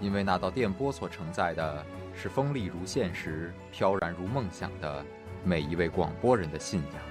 [0.00, 1.84] 因为那道电波所承载的
[2.14, 5.04] 是锋利如现实、飘然如梦想的
[5.44, 7.02] 每一位广播人的信仰。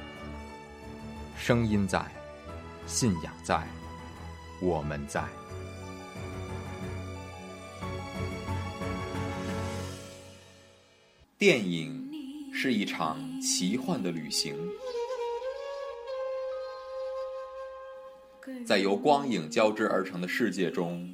[1.37, 2.05] 声音在，
[2.85, 3.67] 信仰在，
[4.61, 5.23] 我们在。
[11.37, 12.09] 电影
[12.53, 14.55] 是一场奇幻的旅行，
[18.65, 21.13] 在由光影交织而成的世界中。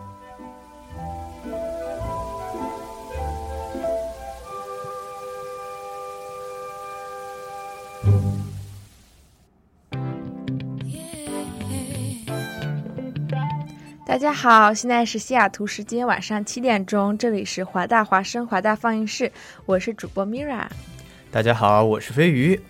[14.21, 19.31] 家好，现在是西雅图时间晚上七点钟，这里是华大华声华大放映室，
[19.65, 20.67] 我是主播 Mira。
[21.31, 22.61] 大家好，我是飞鱼。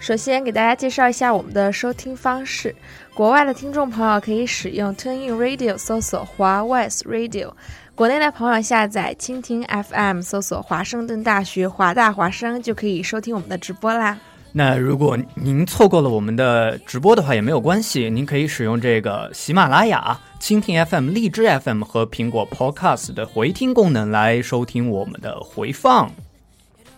[0.00, 2.74] 首先给大家介绍一下我们的收听方式，
[3.14, 7.52] 国外的听众朋友可以使用 TuneIn Radio 搜索华 West Radio，
[7.94, 14.18] 国内的朋友下载蜻蜓 FM 搜索华盛顿大学华大华生就可以收听我们的直播啦。
[14.54, 26.10] 那如果您错过了我们的直播的话，也没有关系，您可以使用这个喜马拉雅、蜻蜓 FM、荔枝 FM 和苹果 Podcast 的回听功能来收听我们的回放。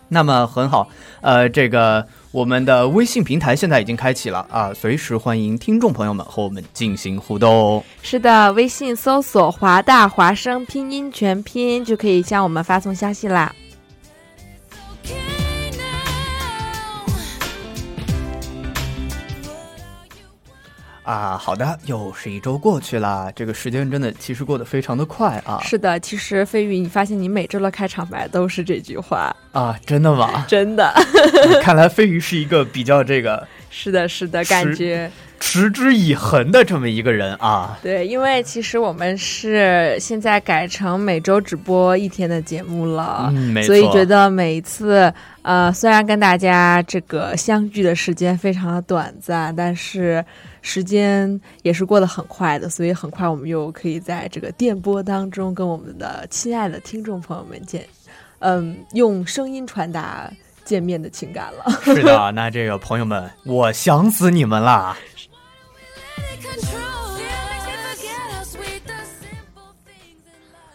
[0.07, 0.87] 那么很好，
[1.21, 7.83] 呃，这个我们的微信平台现在已经开启了啊，随时欢迎听众朋友们和我们进行互动。
[8.03, 13.55] 是的，微信搜索“华大华声”拼音全拼就可以向我们发送消息啦。
[21.05, 25.59] 啊，好的，又是一周过去了，这个时间真的其实过得非常的快啊。
[25.63, 29.79] 是的，其实飞宇，你发现你每周的开场白都是这句话啊？
[29.85, 30.43] 真的吗？
[30.47, 30.91] 真的。
[31.61, 37.77] 看来飞鱼是一个比较这个， 是的，是的，感觉持之以恒的这么一个人啊。
[37.83, 45.13] 对，因为其实我们是现在改成每周只播一天的节目了，嗯，所以觉得每一次，
[45.43, 50.25] 呃，虽然跟大家这个相聚的时间非常的短暂，但是。
[50.65, 57.87] 时间也是过得很快的，所以很快我们又可以在这个电波当中跟我们的亲爱的听众朋友们见，
[58.39, 60.27] 嗯，用声音传达
[60.65, 61.79] 见面的情感了。
[61.83, 64.97] 是的，那这个朋友们，我想死你们啦！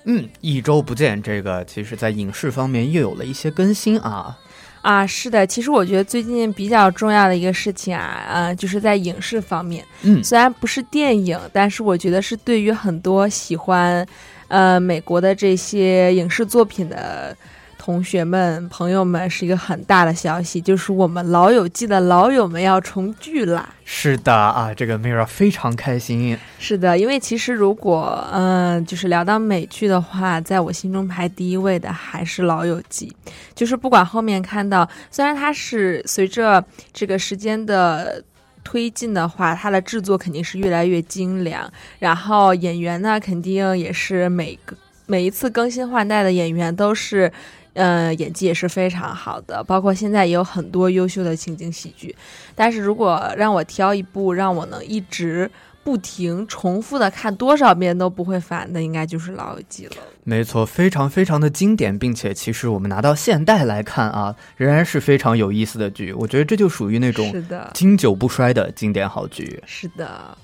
[0.05, 4.39] 嗯，一周不见，这个其实在影视方面又有了一些更新啊。
[4.83, 14.07] 啊，是的，其实我觉得最近比较重要的一个事情啊，呃，就是在影视方面，嗯，虽然不是电影，但是我觉得是对于很多喜欢，
[14.49, 17.37] 呃，美国的这些影视作品的。
[17.80, 23.71] 同学们、朋友们，是一个很大的消息，就是我们《老友记》的老友们要重聚啦！
[23.86, 26.36] 是的啊，这个 Mira 非常开心。
[26.59, 33.10] 是的，因为其实如果嗯，就是聊到美剧的话，在我心中排第一位的还是《老友记》。
[33.54, 36.62] 就是不管后面看到，虽然它是随着
[36.92, 38.22] 这个时间的
[38.62, 41.66] 推进的话，它的制作肯定是越来越精良，
[41.98, 47.32] 然后演员呢，肯定也是每个每一次更新换代的演员都是。
[47.75, 52.15] 嗯，演技也是非常好的，包括现在也有很多优秀的情景喜剧。
[52.55, 55.51] 但是如果让我挑一部让我能一直
[55.83, 60.03] 不停重复的看多少遍都不会烦的，应该就是《老友记》了。
[60.25, 66.13] 没错，非常非常的经典，并且其实我们拿到现代来看啊，仍然是非常有意思的剧。
[66.13, 67.33] 我觉得这就属于那种
[67.73, 69.63] 经久不衰的经典好剧。
[69.65, 70.37] 是的。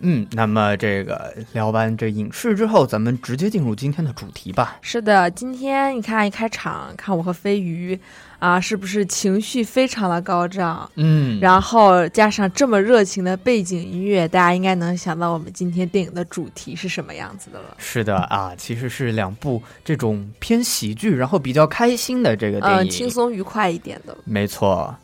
[0.00, 4.78] 嗯，那么这个聊完这影视之后，咱们直接进入今天的主题吧。
[4.80, 7.98] 是的，今天你看一开场，看我和飞鱼
[8.38, 10.90] 啊，是不是情绪非常的高涨？
[10.94, 17.76] 嗯，然后加上这么热情的背景音乐，大家应该能想到我们今天电影的主题是什么样子的了。
[17.76, 24.16] 是的啊，其实是两部这种偏喜剧，然后比较开心的这个电影，嗯，轻松愉快一点的。
[24.24, 24.96] 没错，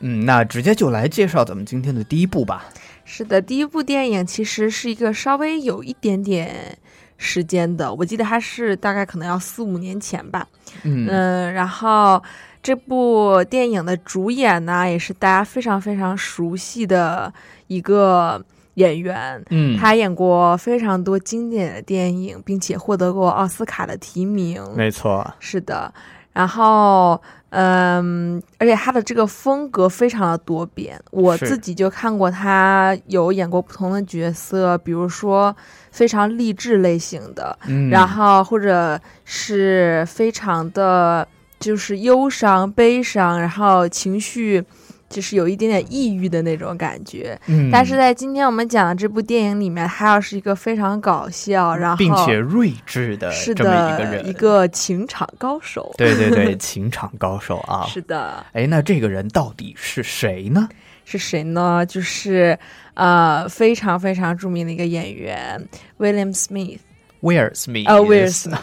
[0.00, 2.64] 嗯，那直接就来介绍咱们今天的第一部吧。
[3.10, 6.76] 是的，第一部电影其实是一个稍微有一点点
[7.16, 10.46] 时间的，我记得它是大概可能要四五年前吧。
[10.82, 12.22] 嗯嗯，然后
[12.62, 17.32] 这部电影的主演呢，也是大家非常非常熟悉的
[17.66, 18.44] 一个
[18.74, 19.42] 演员。
[19.48, 24.62] 嗯，他演过非常多经典的电影，并且获得过奥斯卡的提名。
[24.76, 25.92] 没错，是的，
[26.38, 27.20] 然后。
[27.50, 35.56] 嗯，而且他的这个风格非常的多变，我自己就看过他有演过不同的角色，比如说
[35.90, 41.26] 非常励志类型的，嗯，然后或者是非常的
[41.58, 44.62] 就是忧伤、悲伤，然后情绪
[45.08, 47.38] 就是有一点点抑郁的那种感觉。
[47.46, 55.94] 嗯，但是在今天我们讲的这部电影里面，他要是一个非常搞笑，然后并且睿智的是这么一个的人，一个情场高手。
[55.96, 57.86] 对对对， 情场高手啊。
[57.86, 60.68] 是的，哎，那这个人到底是谁呢？
[61.04, 61.86] 是谁呢？
[61.86, 62.58] 就是
[62.92, 65.58] 呃非常非常著名的一个演员
[65.98, 66.80] William Smith。
[67.20, 68.56] 威尔斯密，哦，威尔斯密。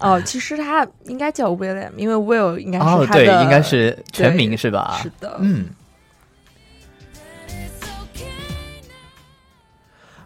[0.00, 5.00] 哦，其实他应该叫 William，因为 Will 应该是哦，他的，对，应该是全名是吧？
[5.02, 5.66] 是的，嗯。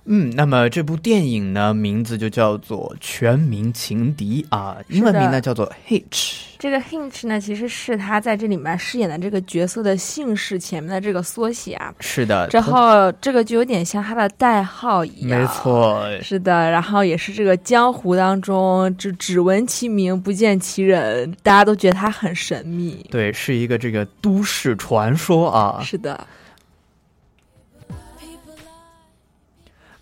[0.05, 6.41] 嗯，那么这部电影呢，名字就叫做《全民情敌》啊，英文名呢叫做 Hitch。
[6.59, 11.95] 这个 Hitch 呢，其实是他在这里面饰演的这个角色的姓氏前面的这个缩写啊。
[12.01, 15.41] 是的，之后这个就有点像他的代号一样。
[15.41, 15.47] 没。
[15.53, 23.05] 错，是的，然后也是这个江湖当中，只只闻其名不见其人，大家都觉得他很神秘。
[23.11, 25.83] 对，是一个这个都市传说啊。
[25.83, 26.27] 是的，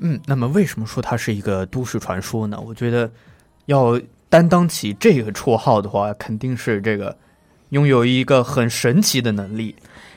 [0.00, 2.58] 嗯，那么为什么说它是一个都市传说呢？
[2.67, 3.11] 我觉得
[3.67, 7.17] 要担当起这个绰号的话，肯定是这个
[7.70, 9.75] 拥有一个很神奇的能力。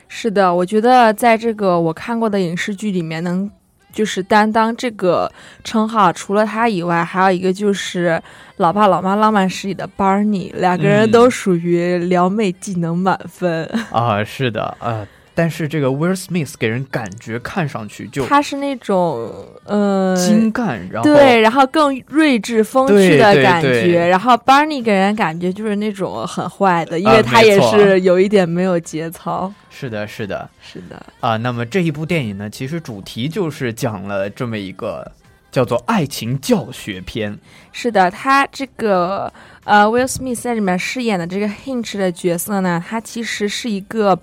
[0.08, 3.50] 是的，我觉得在这个我看过的影视剧里面，能
[3.92, 5.30] 就是担当这个
[5.62, 8.10] 称号，除了他以外，还有一个就是
[8.56, 13.64] 《老爸老妈浪漫史》里的 Barney，两个人嗯都属于撩妹技能满分。
[13.90, 19.32] 啊，是的啊，但是这个 Will Smith 给人感觉看上去就他是那种
[19.64, 20.14] 呃。
[20.16, 29.52] 精干，然后对，然后更睿智风趣的感觉，然后 Barney 给人感觉就是那种很坏的，因为啊他也是有一点没有节操。
[29.70, 31.36] 是的，是的是的，啊。
[31.36, 35.10] 那么这一部电影呢，其实主题就是讲了这么一个
[35.50, 37.36] 叫做爱情教学片。
[37.72, 39.30] 是的，他这个
[39.64, 44.16] 呃，Will Smith 在里面饰演的这个 Hinch 的角色呢，他其实是一个。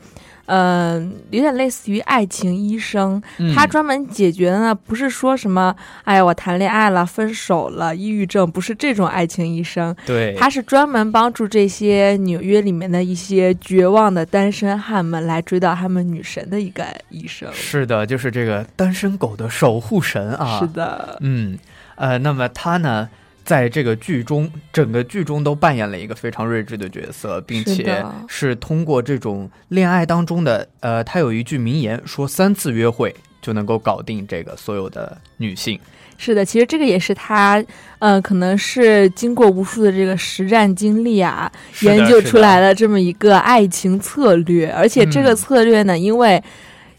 [0.47, 17.49] 嗯，有点类似于爱情医生，嗯他专门解决的呢，不是说什么，哎呀，我谈恋爱了，分手了，抑郁症，不是这种爱情医生，对，他是专门帮助这些纽约里面的一些绝望的单身汉们来追到他们女神的一个医生。
[17.54, 20.59] 是的，就是这个单身狗的守护神啊。
[20.59, 21.57] 是的，嗯，
[21.95, 23.09] 呃，那么他呢，
[23.44, 35.80] 在这个剧中，整个剧中都扮演了一个非常睿智的角色，并且是通过这种恋爱当中的，呃，他有一句名言说，三次约会就能够搞定这个所有的女性。
[36.18, 37.64] 是的，其实这个也是他，
[37.98, 45.36] 呃，可能是经过无数的这个实战经历啊，研究出来的的这么一个爱情策略，而且这个嗯。
[45.36, 46.42] 策略呢，因为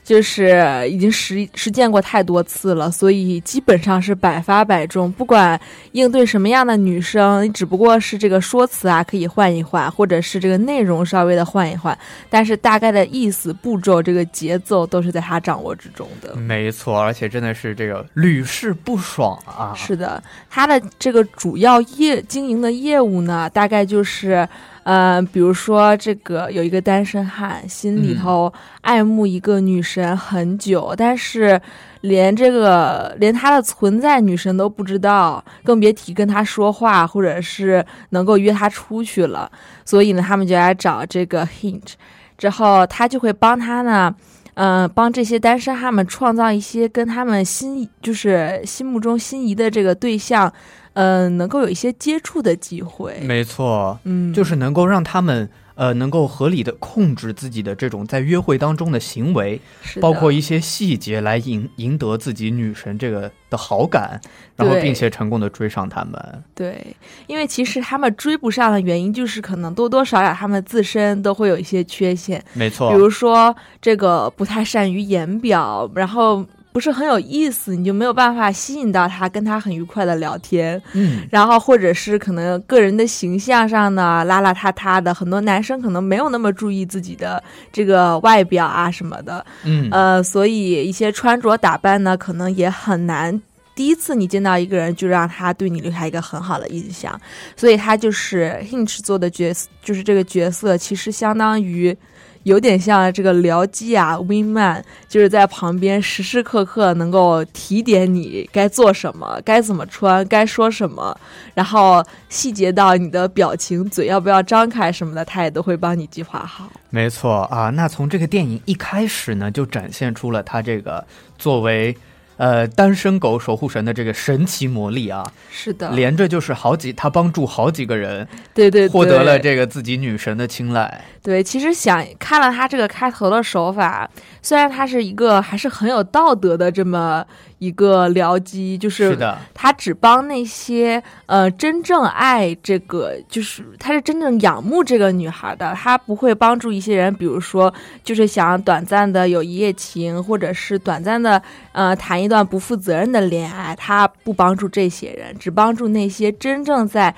[0.04, 5.10] 就是已经实实践过太多次了，所以基本上是百发百中。
[5.12, 5.58] 不管
[5.92, 11.96] 应对什么样的女生，你只不过是这个说辞啊可以换一换，或者是这个内容稍微的换一换，
[12.28, 16.34] 但是大概的意思、步骤、这个节奏都是在他掌握之中的。
[16.34, 19.72] 没错，而且真的是这个屡试不爽啊！
[19.76, 24.48] 是的，他的这个主要业经营的业务呢，大概就是，
[24.84, 31.60] 呃，比如说这个有一个单身汉心里头爱慕一个女神很久，但是
[32.00, 39.50] 连这个连他的存在女神都不知道，更别提跟他说话或者是能够约他出去了。
[39.84, 41.92] 所以呢，他们就来找这个 Hinge，
[42.36, 44.14] 之后他就会帮他呢。
[44.54, 50.52] 嗯、帮这些单身汉们创造一些跟他们心就是心目中心仪的这个对象，
[50.94, 53.18] 嗯、能够有一些接触的机会。
[53.22, 59.60] 没错，嗯，就是能够让他们呃能够合理的控制自己的这种在约会当中的行为，
[60.00, 64.20] 包括一些细节来赢赢得自己女神这个的好感，
[64.54, 66.44] 然后并且成功的追上他们。
[66.54, 66.94] 对，
[67.26, 80.80] 因为其实他们追不上的原因，就是可能多多少少他们自身都会有一些缺陷，没错，比如说这个不太善于言表，然后不是很有意思，你就没有办法吸引到他，跟他很愉快的聊天。
[80.94, 93.40] 嗯，然后或者是可能个人的形象上呢邋邋遢遢的，很多男生可能没有那么注意自己的这个外表啊什么的，嗯，呃，所以一些穿着打扮呢，可能也很难。
[93.74, 97.18] 第一次你见到一个人，就让他对你留下一个很好的印象，
[97.56, 101.96] 所以他就是 Hinch 做的角色，就是这个角色，其实相当于
[102.44, 111.16] 有点像这个僚机啊，Winman，就是在旁边时时刻刻能够提点你该做什么，该怎么穿，该说什么，
[111.54, 116.70] 然后细节到你的表情、嘴要不要张开什么的，他也都会帮你计划好。
[116.90, 117.70] 没错啊。
[117.70, 121.04] 那从这个电影一开始呢，就展现出了他这个
[121.38, 121.96] 作为
[122.36, 131.04] 呃单身狗守护神的这个神奇魔力啊，是的，连着就是好几，他帮助好几个人对对对，获得了这个自己女神的青睐。
[131.22, 134.08] 对，其实想看了他这个开头的手法，
[134.42, 137.24] 虽然他是一个还是很有道德的这么
[137.62, 139.16] 一个僚机，就是
[139.54, 151.40] 他只帮那些呃真正爱这个，就是他是真正仰慕这个女孩的，他不会帮助一些人，比如说就是想短暂的有一夜情，或者是短暂的
[151.70, 157.14] 呃谈一段不负责任的恋爱，他不帮助这些人，只帮助那些真正在。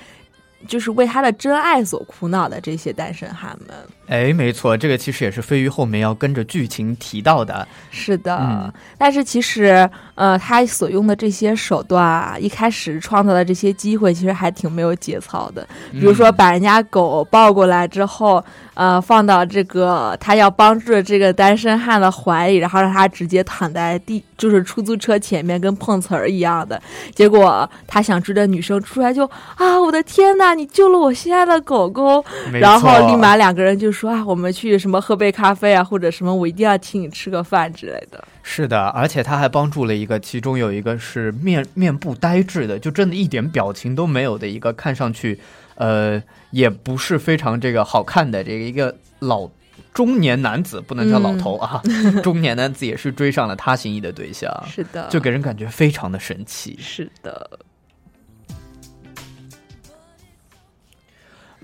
[0.67, 7.67] 就是为他的真爱所苦恼的这些单身汉们，哎，没错，这个其实也是飞鱼后面要跟着剧情提到的。
[7.89, 15.67] 是的，嗯但是其实，呃，他所用的这些手段啊，一开始创造的这些机会，其实还挺没有节操的。
[15.91, 18.43] 比如说，把人家狗抱过来之后，
[18.73, 26.81] 呃，放到这个他要帮助的这个单身汉的怀里，然后让他直接躺在地，就是出租车前面，跟碰瓷儿一样的。
[27.13, 32.23] 结果他想追的女生出来就啊，我的天呐，你救了我心爱的狗狗！
[32.53, 38.23] 然后立马两个人就说啊，我们去什么喝杯咖啡啊，或者什么，我一定要请你吃个饭之类的。
[38.43, 45.39] 是的，而且他还帮助了一个，其中有一个是面面部呆滞的，就真的一点表情都没有的一个，看上去，
[45.75, 46.21] 呃，
[46.51, 49.49] 也不是非常这个好看的这个一个老
[49.93, 51.81] 中年男子，不能叫老头啊，
[52.21, 56.77] 中年男子也是追上了他心仪的对象，是的，就给人感觉非常的神奇。
[56.79, 57.59] 是的，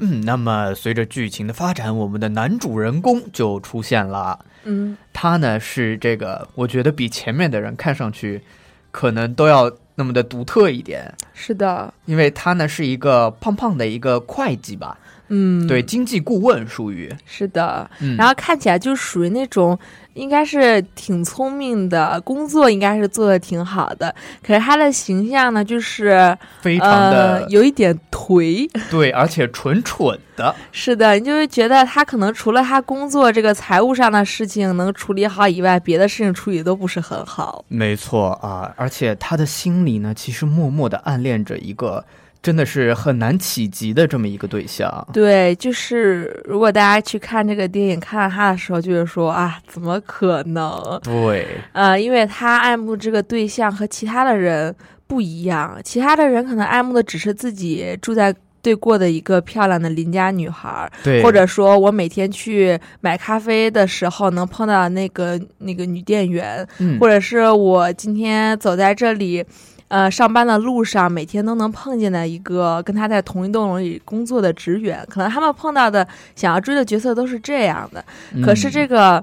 [0.03, 4.43] 嗯，那么随着剧情的发展，我们的男主人公就出现了。
[4.63, 8.41] 嗯，他呢是这个，我觉得比前面的人看上去
[8.89, 14.97] 可能都要那么的独特一点，是的，因为他呢是一个胖胖的一个会计吧，
[15.33, 17.89] 嗯，对，，经济顾问属于，是的。
[18.01, 19.77] 嗯，然后看起来就属于那种
[20.13, 24.13] 应该是挺聪明的，工作应该是做的挺好的，
[24.45, 28.69] 可是他的形象呢，就是非常的、呃有一点颓。
[28.89, 37.63] 对，而且蠢蠢的，是的，你就会觉得他可能除了他工作这个财务上的事情能处理好以外，别的事情处理都不是很好。
[37.69, 42.03] 没错啊，而且他的心里呢，其实默默的暗恋着一个
[42.43, 45.07] 真的是很难企及的这么一个对象。
[45.13, 50.99] 对，就是如果大家去看这个电影，看到他的时候，就是说啊，怎么可能？
[51.03, 58.33] 对，呃，因为他爱慕这个对象和其他的人不一样，其他的人可能爱慕的只是自己住在
[58.63, 69.45] 对过的一个漂亮的邻家女孩儿，对，或者说我每天去买咖啡的时候能碰到那个那个女店员，嗯，或者是我今天走在这里。
[69.91, 78.01] 呃，上班的路上每天都能碰见的一个跟他在同一栋楼里工作的职员，可能他们碰到的想要追的角色都是这样的。
[78.41, 79.21] 可是这个，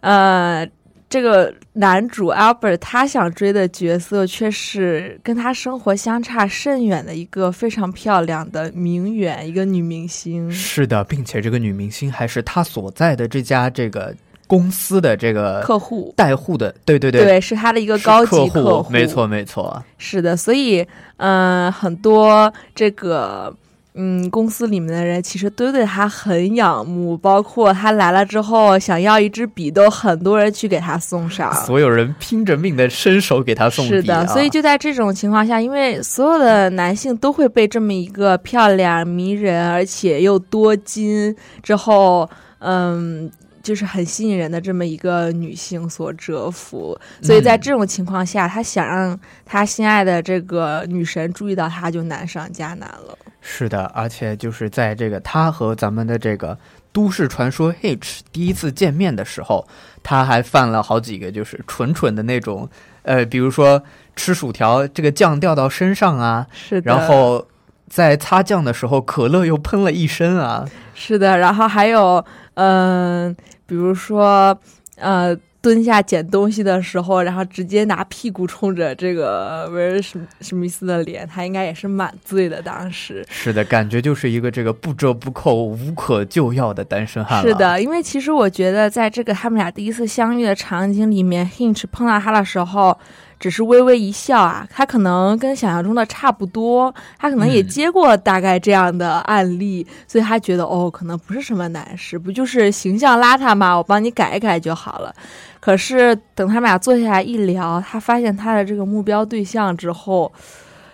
[0.00, 0.68] 呃，
[1.08, 10.50] 这个男主 Albert 他想追的角色却是跟他生活相差甚远的一个非常漂亮的名媛，一个女明星。
[10.50, 14.14] 是的，并且这个女明星还是他所在的这家这个
[14.52, 23.56] 公司的这个客户带户的，对对对，对是他的一个高级客客户，没错没错，是的，所以，嗯、很多这个。
[23.94, 31.52] 嗯，公司里面的人其实都对他很仰慕，包括他来了之后想要一支笔，都很多人去给他送上。
[31.66, 42.26] 所有人拼着命的伸手给他送笔、啊，是的，所以就在这种情况下，因为所有的男性都会被这么一个漂亮、迷人而且又多金之后，
[42.60, 43.30] 嗯，
[43.62, 53.16] 就是很吸引人的这么一个女性所折服，所以在这种情况下，他想让他心爱的这个女神注意到他，就难上加难了。
[53.40, 56.56] 是的，而且就是在这个他和咱们的这个
[56.92, 59.66] 都市传说 H 第一次见面的时候，
[60.02, 62.68] 他还犯了好几个就是蠢蠢的那种，
[63.02, 63.82] 呃，比如说
[64.14, 67.44] 吃薯条这个酱掉到身上啊，是的，然后
[67.92, 74.58] 在擦酱的时候可乐又喷了一身啊，是的，然后还有嗯、比如说
[74.96, 75.36] 呃。
[75.62, 82.60] 蹲下捡东西的时候，然后直接拿屁股冲着这个威尔史史密斯的脸，他应该也是满醉的。
[82.60, 87.40] 当时是的，感觉就是一个这个不折不扣、无可救药的单身汉。
[87.42, 92.98] 是的，因为其实我觉得，在这个他们俩第一次相遇的场景里面，Hinch 碰到他的时候，
[93.42, 105.12] 只是微微一笑啊，他可能跟想象中的差不多，他可能也嗯接过大概这样的案例，所以他觉得哦，可能不是什么难事，不就是形象邋遢嘛，我帮你改一改就好了。
[105.58, 110.32] 可是等他们俩坐下来一聊，他发现他的这个目标对象之后，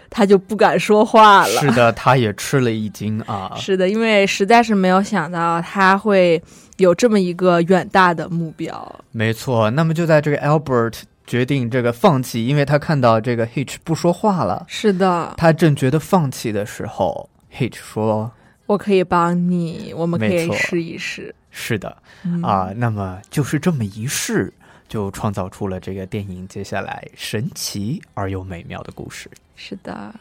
[0.09, 1.61] 他就不敢说话了。
[1.61, 3.53] 是的， 他也吃了一惊啊。
[3.57, 6.43] 是的，因为实在是没有想到他会
[6.79, 8.97] 有这么一个远大的目标。
[9.13, 18.33] 没错，那么就在这个 Albert 决定这个放弃，因为他看到这个 Hitch 不说话了，是的，他正觉得放弃的时候，Hitch 说
[18.65, 21.35] 我可以帮你，我们可以试一试。
[21.53, 21.95] ：“是的
[22.25, 24.51] 嗯啊。”那么就是这么一试，
[24.89, 29.31] 就创造出了这个电影接下来神奇而又美妙的故事。
[29.55, 30.15] 是的，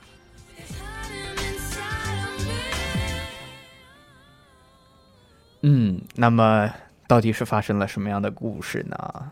[5.61, 6.69] 嗯，那么
[7.07, 9.31] 到底是发生了什么样的故事呢？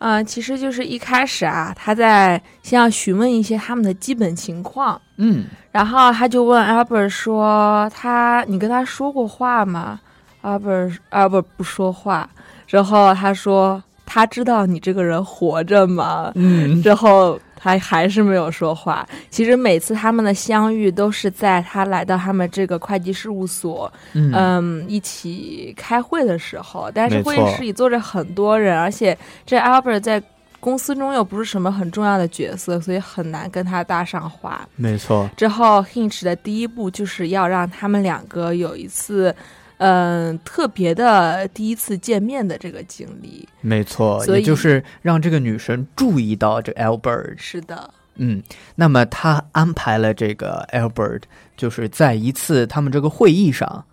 [0.00, 10.00] 嗯、其实就是一开始啊，他在先要询问一些他们的基本情况，嗯，然后他就问 Albert 说：“他，你跟他说过话吗
[10.42, 12.28] ？”Albert Albert 不说话，
[12.66, 19.06] 之后他说：“他知道你这个人活着吗？”嗯，之后他还是没有说话。
[19.28, 26.90] 其实每次他们的相遇都是在他来到他们这个会计事务所，嗯嗯，一起开会的时候。
[26.94, 30.22] 但是会议室里坐着很多人，而且这 Albert 在
[30.58, 34.66] 公司中又不是什么很重要的角色，所以很难跟他搭上话。
[34.76, 39.34] 没错，之后 Hinch 的第一步就是要让他们两个有一次。
[39.80, 48.42] 嗯，特别的第一次见面的这个经历，没错，也就是让这个女神注意到这 Albert 是的，嗯，
[48.74, 51.22] 那么他安排了这个 Albert，
[51.56, 53.86] 就是在一次他们这个会议上，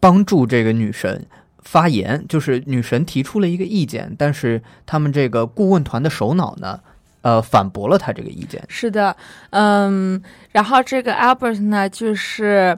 [0.00, 1.24] 帮助这个女神
[1.62, 6.80] 发言，就是女神提出了一个意见，但是他们这个顾问团的首脑呢，
[7.22, 8.60] 呃，反驳了他这个意见。
[8.68, 9.14] 是的，
[9.50, 10.20] 嗯，
[10.50, 12.76] 然后这个 Albert 呢，就是，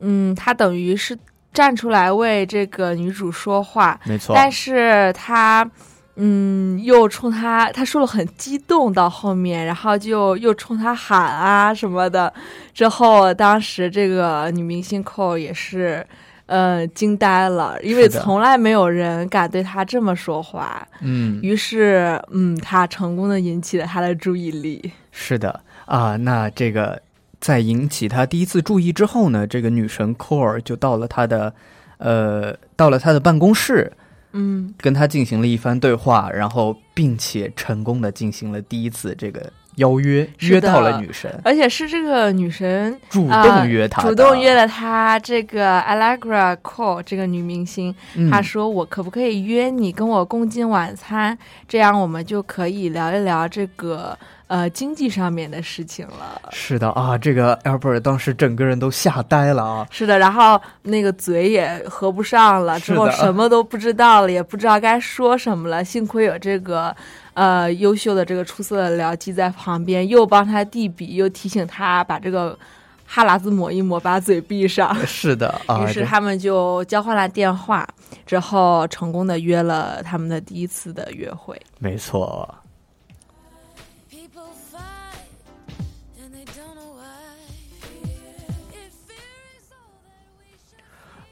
[0.00, 1.16] 嗯，他等于是
[1.52, 5.68] 站出来为这个女主说话，没错，但是他，
[6.16, 12.32] 嗯，又冲他，他说了很激动到后面，然后就又冲他喊啊什么的。
[12.72, 16.06] 之后，当时这个女明星寇也是，
[16.46, 20.86] 呃，惊呆了，因为从来没有人敢对他这么说话。
[21.00, 24.92] 嗯，于是，嗯，他成功的引起了他的注意力。
[25.10, 27.00] 是的啊，那这个
[27.40, 31.52] 在引起他第一次注意之后呢，这个女神 Core 就到了他的，
[31.98, 33.90] 呃，到了他的办公室，
[34.32, 54.18] 嗯，跟他进行了一番对话，然后并且成功的进行了第一次这个邀约，约到了女神，而且是这个女神主啊动约他、主动约，了他这个 Allegra Core 这个女明星，嗯、她说我可不可以约你跟我共进晚餐，这样我们就可以聊一聊这个
[54.50, 56.42] 呃经济上面的事情了。
[56.50, 65.84] 是的啊，这个 Albert 当时整个人都吓呆了啊，是的，然后那个嘴也合不上了，之后什么都不知道了，也不知道该说什么了。
[65.84, 66.94] 幸亏有这个
[67.34, 72.58] 呃优秀的这个出色的僚机在旁边，又帮他递笔，又提醒他把这个
[73.06, 74.92] 哈喇子抹一抹，把嘴闭上。
[75.06, 77.86] 是的啊， 于是他们就交换了电话，
[78.26, 81.56] 之后成功的约了他们的第一次的约会。
[81.78, 82.52] 没错，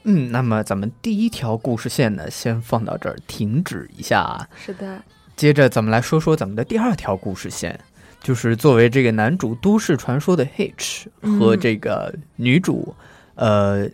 [0.03, 4.47] 嗯，那么咱们第一条故事线呢，先放到这儿停止一下啊。
[4.57, 5.01] 是的，
[5.35, 7.79] 接着咱们来说说咱们的第二条故事线，
[8.21, 11.37] 就是作为这个男主都市传说的 Hitch 嗯。
[11.37, 12.95] 和这个女主，
[13.35, 13.89] 呃，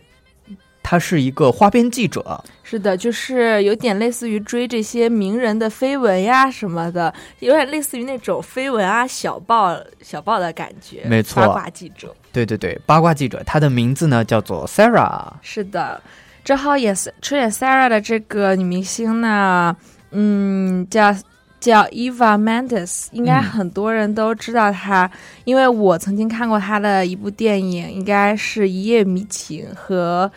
[0.82, 11.04] 她是一个花边记者，是的，就是有点类似于追这些名人的绯闻呀什么的，有点类似于那种绯闻啊小报小报的感觉。
[11.04, 12.12] 没错八卦记者。
[12.32, 15.32] 对对对，八卦记者，他的名字呢叫做 Sarah。
[15.42, 16.02] 是的，
[16.42, 19.76] 正好也是出演 Sarah 的这个女明星呢，
[20.10, 21.14] 嗯，叫
[21.60, 25.08] 叫 Eva Mendes，应该嗯很多人都知道她，
[25.44, 30.28] 因为我曾经看过她的一部电影，应该是《一夜迷情》和。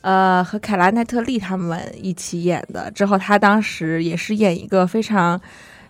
[0.00, 2.90] 呃，和凯拉奈特利他们一起演的。
[2.92, 5.40] 之后，她当时也是演一个非常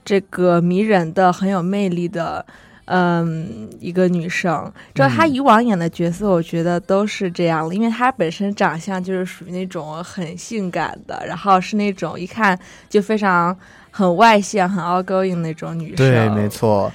[0.04, 2.44] 这个迷人的、很有魅力的，
[2.86, 4.72] 嗯，一个女生。
[4.94, 13.54] 之后，她以往演的角色，我觉得都是这样，因为她本身长相就是属于那种很性感的，然后是那种一看就非常
[13.90, 15.96] 很外向、很 outgoing 那种女生。
[15.96, 16.90] 对，没错，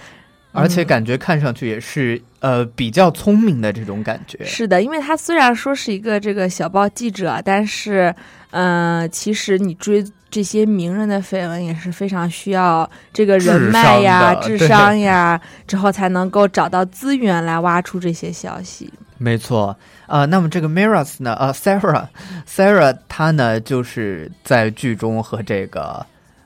[0.54, 4.46] 而且嗯感觉看上去也是呃比较聪明的这种感觉。
[4.46, 8.14] 是的，因为他虽然说是一个这个小报记者，但是，
[8.52, 18.92] 呃、其实你追这些名人的绯闻也是非常需要这个人脉呀、智智商呀，之后才能够找到资源来挖出这些消息。
[19.18, 19.76] 没错，
[20.08, 26.06] 呃，那么这个 Miras 呢，呃，Sarah，Sarah 她呢就是在剧中和这个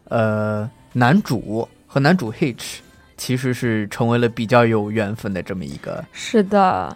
[0.10, 2.78] 呃男主和男主 Hitch
[3.18, 6.96] 其实是成为了比较有缘分的这么一个，是的，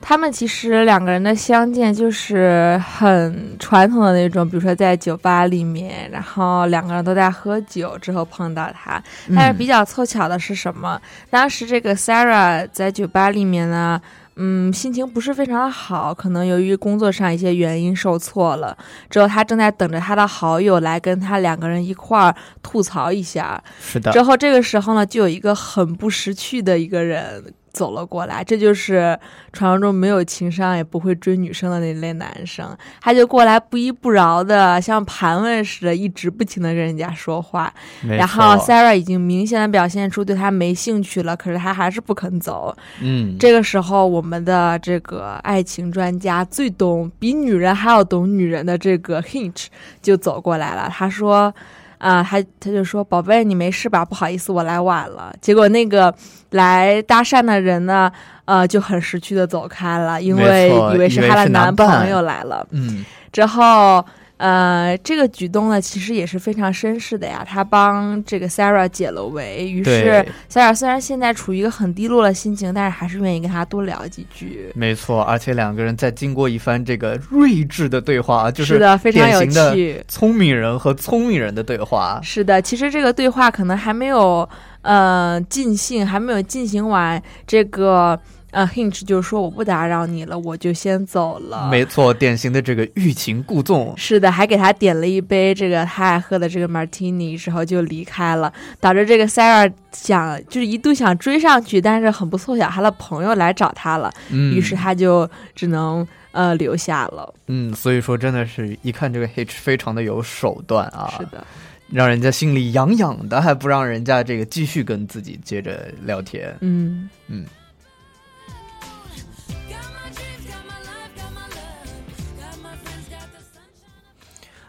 [0.00, 9.02] 他们其实两个人的相见就是很传统的那种，比如说在酒吧里面，然后两个人都在喝酒之后碰到他。
[9.34, 11.00] 但是比较较凑巧的是什么？
[11.30, 14.00] 当时这个 Sarah 在酒吧里面呢，
[14.36, 18.76] 嗯，心情不是非常的好，可能由于工作上一些原因受挫了。
[19.08, 23.62] 之后他正在等着他的好友来跟他两个人一块儿吐槽一下。
[23.80, 29.18] 是的之，后这个时候呢，就有一个很不识趣的一个人走了过来，这就是
[29.52, 37.70] 传说中没有情商也不会追女生的那类男生，他就过来不依不饶的，像盘问似的，一直不停的跟人家说话。
[38.08, 42.74] 然后 Sarah 已经明显的表现出对他没兴趣了，可是他还是不肯走。
[43.02, 49.66] 嗯，这个时候，我们的这个爱情专家最懂，比女人还要懂女人的这个 Hinch
[50.00, 50.88] 就走过来了。
[50.88, 51.52] 他说
[51.98, 54.04] ：“啊、他他就说，宝贝，你没事吧？
[54.04, 56.14] 不好意思，我来晚了。”结果那个
[56.50, 58.10] 来搭讪的人呢，
[58.44, 62.66] 呃，就很识趣的走开了，因为以为是她的男朋友来了。
[62.70, 64.04] 嗯，之后，
[64.36, 67.44] 呃，这个举动呢，其实也是非常绅士的呀。
[67.48, 74.72] 他帮这个 Sarah 解了围，于是 Sarah 虽然现在处于一个很低落的心情，但是还是愿意跟他多聊几句。
[74.74, 80.02] 没错，而且两个人在经过一番这个睿智的对话， 就是的，非常有趣。
[80.08, 82.18] 聪明人和聪明人的对话。
[82.22, 84.46] 是的，其实这个对话可能还没有
[84.82, 87.22] 呃尽兴，还没有进行完。
[87.46, 88.18] 这个
[88.54, 91.68] 呃 Hinch 就说我不打扰你了，我就先走了。
[91.70, 93.92] 没错，典型的这个欲擒故纵。
[93.96, 107.34] 是的，还给他点了一杯这个他爱喝的这个 martini 之后就离开了，导致这个 Sarah 想就是一度想追上去，但是很不凑巧，他的朋友来找他了，嗯，于是他就只能呃留下了。
[107.48, 111.44] 嗯，所以说真的是一看这个 H 非常的有手段啊，是的，
[111.90, 116.56] 让人家心里痒痒的，还不让人家这个继续跟自己接着聊天。
[116.60, 117.08] 嗯。
[117.28, 117.63] Got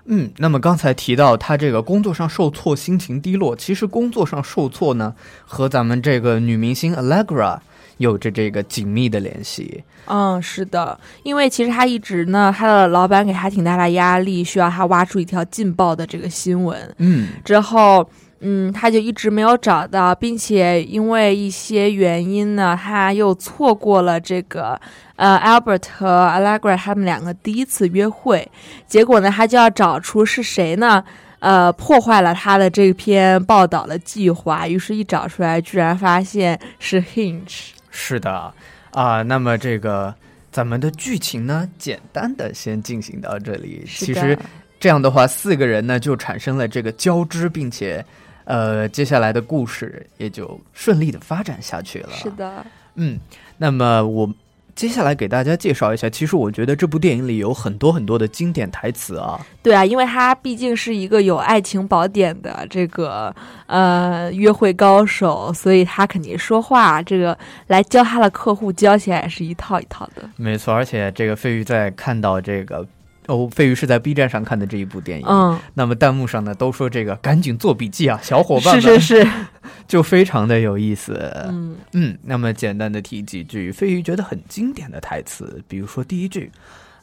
[0.05, 5.15] 嗯，那么刚才提到他这个工作上受挫，心情低落，其实工作上受挫呢，
[5.45, 7.57] 和咱们这个女明星 Allegra
[7.97, 9.83] 有着这个紧密的联系。
[10.07, 16.93] 嗯，是的，因为其实他一直呢，他的老板给他挺大的压力，需要他挖出一条劲爆的这个新闻。
[16.99, 18.07] 嗯，之后，
[18.47, 24.79] 嗯，他就一直没有找到，并且因为一些原因呢，他又错过了这个
[25.15, 28.47] 呃 Albert 和 Allegra 他们两个第一次约会。
[28.86, 31.03] 结果呢，他就要找出是谁呢？
[31.39, 34.67] 呃，破坏了他的这篇报道的计划。
[34.67, 37.69] 于是，一找出来，居然发现是 Hinge。
[37.89, 38.53] 是的
[38.91, 40.13] 啊、那么这个
[40.51, 43.84] 咱们的剧情呢，简单的先进行到这里。
[43.88, 44.38] 其实
[44.79, 48.03] 这样的话，四个人呢就产生了这个交织，并且
[48.45, 52.10] 呃，接下来的故事也就顺利的发展下去了。
[52.13, 53.19] 是的，嗯，
[53.58, 54.31] 那么我
[54.75, 59.39] 接下来给大家介绍一下，其实我觉得这部电影里有很多很多的经典台词啊。
[59.63, 63.34] 对啊，因为他毕竟是一个有爱情宝典的这个
[63.67, 70.29] 呃约会高手，所以他肯定说话这个来教他的客户教起来也是一套一套的。
[70.36, 72.86] 没错，而且这个飞鱼在看到这个。
[73.27, 79.29] 哦，飞鱼是在 B 站上看的这一部电影，嗯，那么弹幕上呢都说这个赶紧做笔记啊，小伙伴们是是是，
[79.88, 81.13] 就非常的有意思。
[81.47, 86.51] 嗯嗯，那么简单的提几句飞鱼觉得很经典的台词，比如说第一句，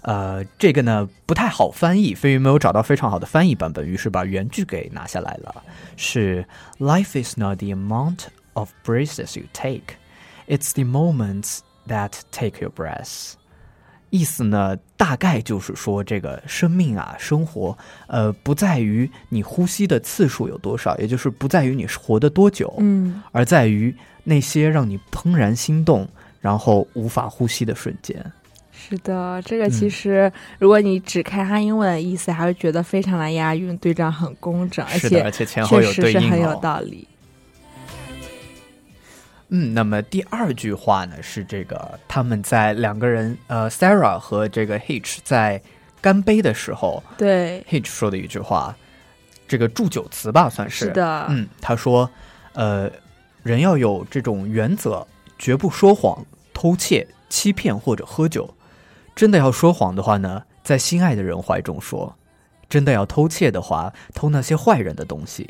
[0.03, 5.63] 呃，这个呢不太好翻译，飞鱼没有找到非常好的翻译版本，于是把原句给拿下来了，
[5.97, 6.47] 是
[6.79, 9.97] Life is not the amount of breaths you take,
[10.47, 11.59] it's the moments
[11.89, 13.33] that take your breath。
[14.13, 26.07] 意思呢，大概就是说，这个生命啊，生活，呃，不在于你呼吸的次数有多少，也就是不在于你活得多久，嗯，而在于那些让你怦然心动，
[26.43, 28.23] 然后无法呼吸的瞬间。
[28.71, 36.61] 是的，这个嗯其实如果你只看它英文的意思，还会觉得非常的押韵，对仗很工整，而，且而且前后确有对应实是很有哦。
[36.63, 37.09] 道理。
[39.55, 45.61] 嗯，那么第二句话呢是这个他们在两个人呃，Sarah 和这个 Hitch 在
[46.01, 48.75] 干杯的时候对，，Hitch 说的一句话，
[49.47, 50.87] 这个祝酒词吧，算是。
[50.87, 52.11] 是的，嗯，他说，
[52.55, 52.91] 呃，
[53.43, 55.07] 人要有这种原则，
[55.39, 58.53] 绝不说谎、偷窃、欺骗或者喝酒。
[59.15, 62.15] 真的要说谎的话呢，在心爱的人怀中说；
[62.71, 65.45] 真的要偷窃的话，偷那些坏人的东西；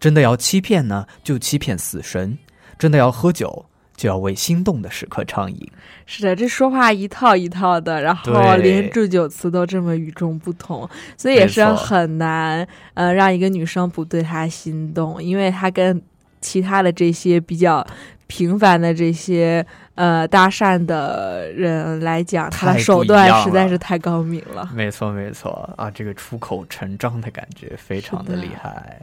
[0.00, 2.38] 真的要欺骗呢，就欺骗死神；
[2.78, 3.64] 真的要喝酒，
[3.96, 5.68] 就要为心动的时刻畅饮。
[6.06, 16.02] 是的，这说话一套一套的，然后连祝酒词都这么与众不同，所以也是很难呃让一个女生不对他心动，因为他跟
[16.40, 17.86] 其他的这些比较
[18.26, 24.68] 平凡的这些呃搭讪的人来讲，他的手段实在是太高明了。
[24.74, 29.00] 没错，没错啊，这个出口成章的感觉非常的厉害。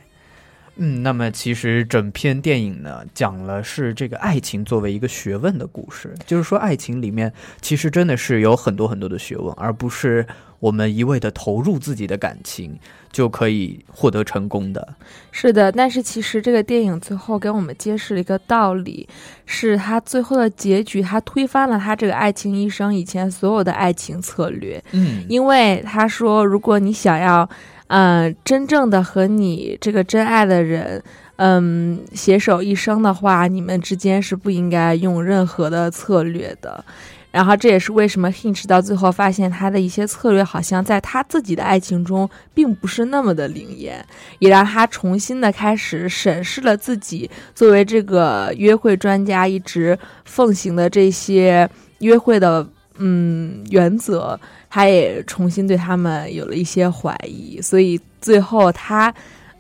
[0.78, 7.32] 嗯，那么其实整篇电影呢，讲了是这个爱情作为一个学问的故事，就是说爱情里面
[7.62, 10.26] 其实真的是有很多很多的学问，而不是
[10.60, 12.80] 我们一味的投入自己的感情
[13.12, 14.96] 就可以获得成功的。
[15.32, 19.08] 是的，但是其实这个电影最后给我们揭示了一个道理，
[19.46, 24.82] 是他最后的结局，他推翻了他这个爱情医生以前所有的爱情策略。
[24.94, 27.48] 嗯，因为他说，如果你想要，
[27.94, 31.04] 嗯、真正的和你这个真爱的人，
[31.36, 36.84] 嗯，携手一生的话，你们之间是不应该用任何的策略的。
[37.32, 44.06] 然后这也是为什么 Hinch 到最后发现他的一些策略好像在他自己的爱情中并不是那么的灵验，
[44.40, 52.66] 也让他重新的开始审视了自己作为这个约会专家一直奉行的这些约会的
[53.02, 59.14] 嗯原则，他也重新对他们有了一些怀疑，所以最后他。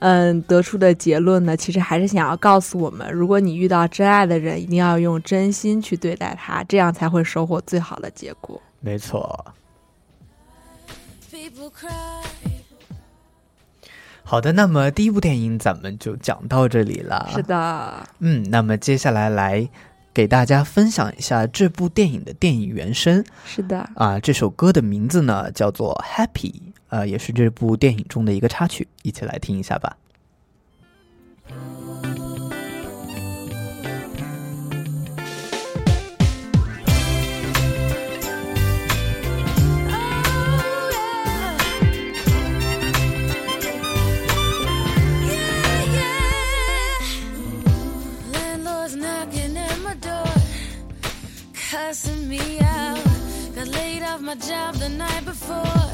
[0.04, 8.60] 嗯，得出的结论呢，其实还是想要告诉我们，如果你遇到真爱的人，一定要用真心去对待他，这样才会收获最好的结果。
[8.80, 9.54] 没错。
[14.24, 17.30] 好的，那么第一部电影咱们就讲到这里了。
[17.36, 19.70] 是的，嗯，那么接下来来
[20.13, 23.24] 给大家分享一下这部电影的电影原声。
[23.45, 26.52] 是的，啊，这首歌的名字呢叫做《Happy》，
[26.89, 29.95] 呃，也是这部电影中的一个插曲，一起来听一下吧。
[52.32, 53.04] Me out.
[53.56, 55.89] Got laid off my job the night before.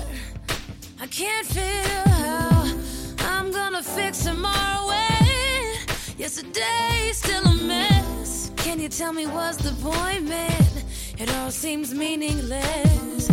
[1.02, 4.88] I can't feel how I'm gonna fix tomorrow.
[4.92, 8.52] When yesterday's still a mess.
[8.58, 10.72] Can you tell me what's the point, man?
[11.18, 13.24] It all seems meaningless.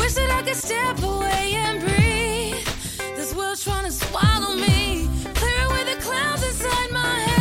[0.00, 2.68] Wish that I could step away and breathe.
[3.16, 5.08] This world's trying to swallow me.
[5.40, 7.35] Clear away the clouds inside my head.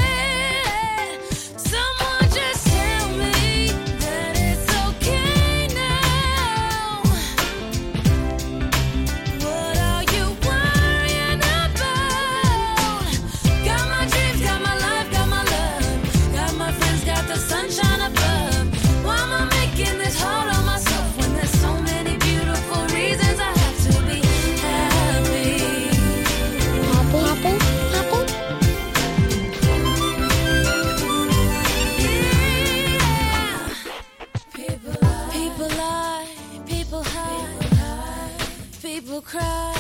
[39.15, 39.73] People cry,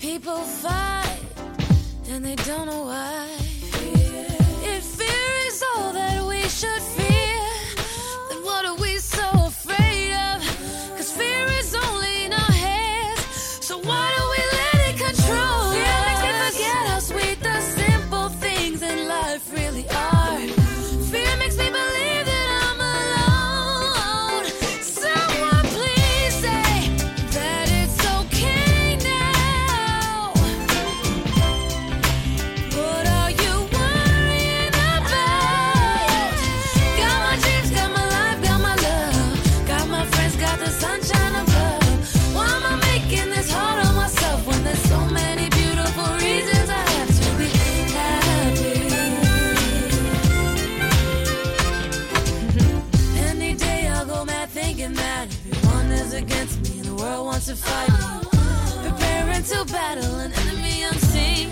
[0.00, 1.18] people fight,
[2.08, 3.43] and they don't know why.
[56.04, 58.88] is against me, the world wants to fight me.
[58.88, 61.48] Preparing to battle an enemy unseen.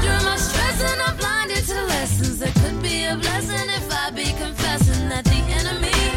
[0.00, 4.10] Through my stress, and I'm blinded to lessons that could be a blessing if I
[4.10, 6.07] be confessing that the enemy.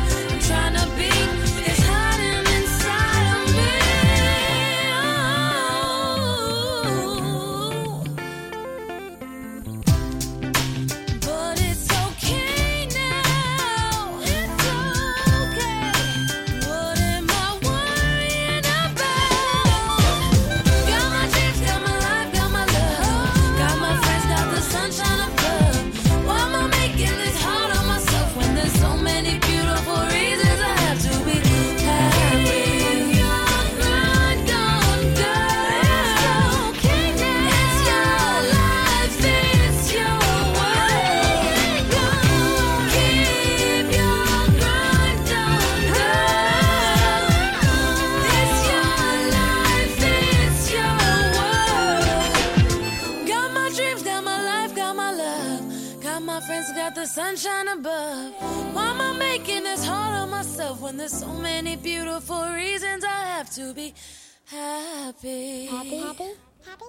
[61.12, 63.94] There's so many beautiful reasons I have to be
[64.46, 65.68] happy?
[65.68, 66.34] Happy, happy,
[66.66, 66.86] happy.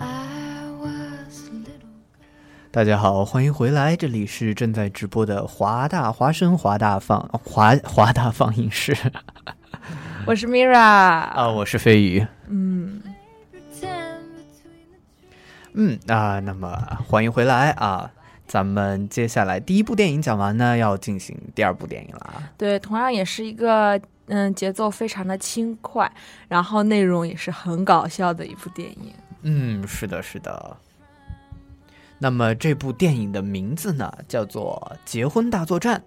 [0.00, 1.88] I was little.
[2.70, 8.96] 大家好，欢迎回来，这里是正在直播的华大华声华大放华华大放映室
[10.26, 12.26] 我是 Mira 啊，我是飞宇。
[12.48, 13.00] 嗯
[15.80, 18.10] 嗯啊，那么欢迎回来啊，
[18.48, 22.50] 咱们接下来第一部电影讲完呢，要进行第二部电影了啊。
[22.58, 26.10] 对，同样也是一个嗯节奏非常的轻快，
[26.48, 29.12] 然后内容也是很搞笑的一部电影。
[29.42, 30.76] 嗯，是的，是的。
[32.18, 36.00] 那么这部电影的名字呢，叫做《结婚大作战》。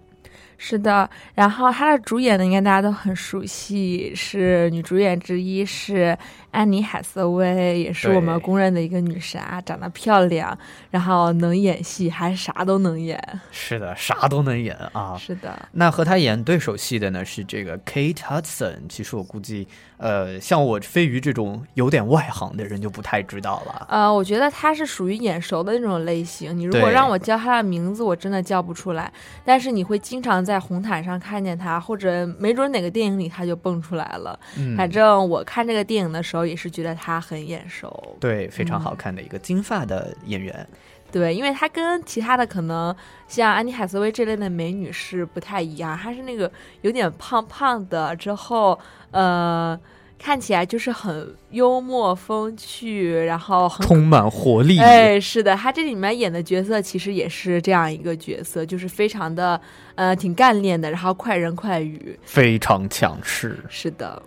[0.64, 6.16] 是的，然后她的主演呢，应该大家都很熟悉，是女主演之一是
[6.52, 10.56] 安妮海瑟薇，也是我们公认的一个女神啊，长得漂亮，
[10.88, 13.20] 然后能演戏，还啥都能演。
[13.50, 15.16] 是的，啥都能演啊。
[15.18, 18.82] 是的，那和她演对手戏的呢是这个 Kate Hudson。
[18.88, 19.66] 其实我估计，
[20.02, 23.86] 呃，像我飞鱼这种有点外行的人就不太知道了。
[23.88, 26.58] 呃，我觉得他是属于眼熟的那种类型。
[26.58, 29.12] 你如果让我叫他的名字，我真的叫不出来。
[29.44, 34.36] 但是你会经常在红毯上看见他，或者没准哪个电影里他就蹦出来了。
[34.58, 38.16] 嗯，反正我看这个电影的时候，也是觉得他很眼熟。
[38.18, 40.66] 对，非常好看的一个金发的演员。
[41.12, 42.96] 对，因为她跟其他的可能
[43.28, 48.78] 像安妮海瑟薇这类的美女是不太一样，她是那个有点胖胖的，之后
[49.10, 49.78] 呃
[50.22, 54.78] 看起来就是很幽默风趣，然后很充满活力。
[54.78, 59.60] 哎，是的，他这里面演的角色其实也是这样一个角色，就是非常的
[59.96, 62.16] 呃挺干练的，然后快人快语。
[62.22, 63.58] 非常强势。
[63.68, 64.22] 是的，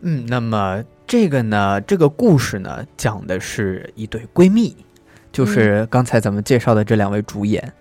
[0.00, 4.74] 嗯，那么这个呢，这个故事呢，讲的是一对闺蜜，
[5.30, 7.72] 就是刚才咱们介绍的这两位主演，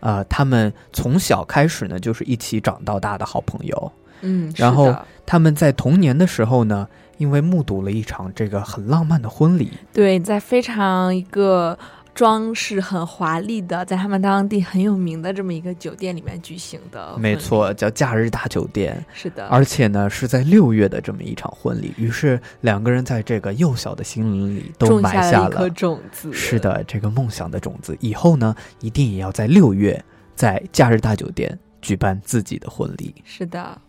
[0.00, 3.92] 呃，他们从小开始呢，就是一起长到大的好朋友。
[4.20, 11.78] 嗯，然后他们在童年的时候呢，因为目睹了一场这个很浪漫的婚礼，对，在非常一个
[12.18, 17.16] 装饰很华丽的，在他们当地很有名的这么一个酒店里面举行的。
[17.16, 21.94] 没，错，叫假日大酒店，是的，而且呢是在六月的这么一场婚礼。
[21.96, 26.32] 于是两个人在这个幼小的心灵里都埋下了一颗了，种子。
[26.32, 27.96] 是，的，这个梦想的种子。
[28.00, 30.04] 以后呢，一定也要在六月
[30.34, 33.14] 在假日大酒店举办自己的婚礼。
[33.24, 33.80] 是的，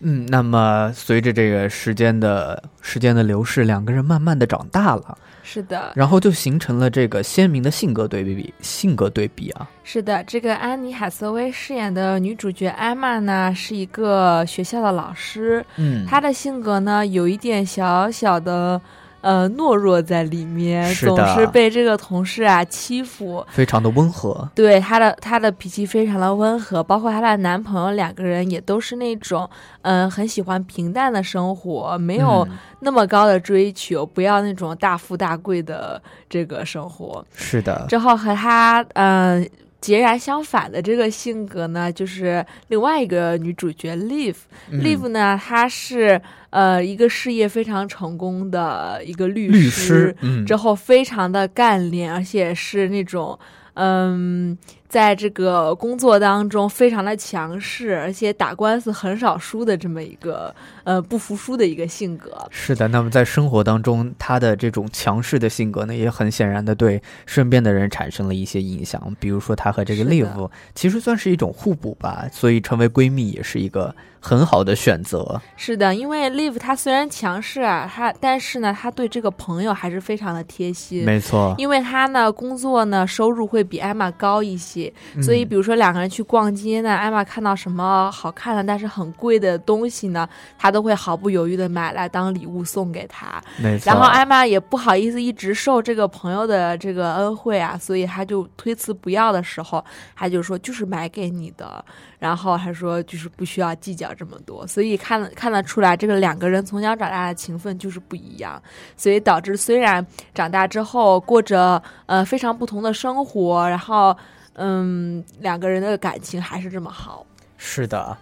[0.00, 9.68] 嗯，那么随着这个时间的时间的流逝，两个人慢慢的长大了，是的，然后就形成了这个鲜明的性格对比，性格对比啊。
[9.82, 10.22] 是的。
[10.24, 18.80] 这个安妮海瑟薇饰演的女主角艾玛呢，是一个学校的老师，嗯，她的性格呢有一点小小的。
[19.20, 23.44] 呃，懦弱在里面，总是被这个同事啊欺负。
[23.50, 24.48] 非常的温和。
[24.54, 29.48] 对她的她的脾气非常的温和，包括她的男朋友两个人也都是那种，
[29.82, 37.24] 嗯、很喜欢平淡的生活，没有嗯那么高的追求，不要那种大富大贵的这个生活。
[37.34, 39.48] 是的，之后和她嗯、呃
[39.80, 44.34] 截然相反的这个性格呢，就是另外一个女主角 Liv。
[44.70, 46.20] 嗯 Liv 呢，她是
[46.50, 53.38] 呃一个事业非常成功的一个律律师，嗯，之后非常的干练，而且是那种
[53.74, 54.58] 嗯
[54.88, 60.54] 在这个工作当中非常的强势，而且打官司很少输的这么一个
[60.88, 62.48] 呃不服输的一个性格。
[62.50, 69.14] 是的，那么在生活当中，她的这种强势的性格呢，也很显然的对身边的人产生了一些影响。
[69.20, 75.38] 比如说，她和这个 Live 其实算是一种互补吧，所以成为闺蜜也是一个很好的选择。
[75.56, 81.04] 是的，因为 Live 她虽然强势啊，她但是呢，她对这个朋友还是非常的贴心。
[81.04, 90.26] 没错，因为她呢，工作呢收入会比艾玛高一些，所以比如说两个人去逛街呢，艾玛看到什么好看的但是很贵的东西呢，
[90.56, 93.42] 她都会毫不犹豫的买来当礼物送给他。
[93.84, 101.84] 然后艾玛也不好意思一直受这个朋友的这个恩惠啊，所以他就推辞不要的时候，他就说就是买给你的。
[102.18, 108.60] 然后还说就是不需要计较这么多，所以看得看得出来，这个两个人从小长大的情分就是不一样，
[108.96, 110.04] 所以导致虽然
[110.34, 114.16] 长大之后过着呃非常不同的生活，然后
[114.54, 117.24] 嗯两个人的感情还是这么好。
[117.56, 118.18] 是的，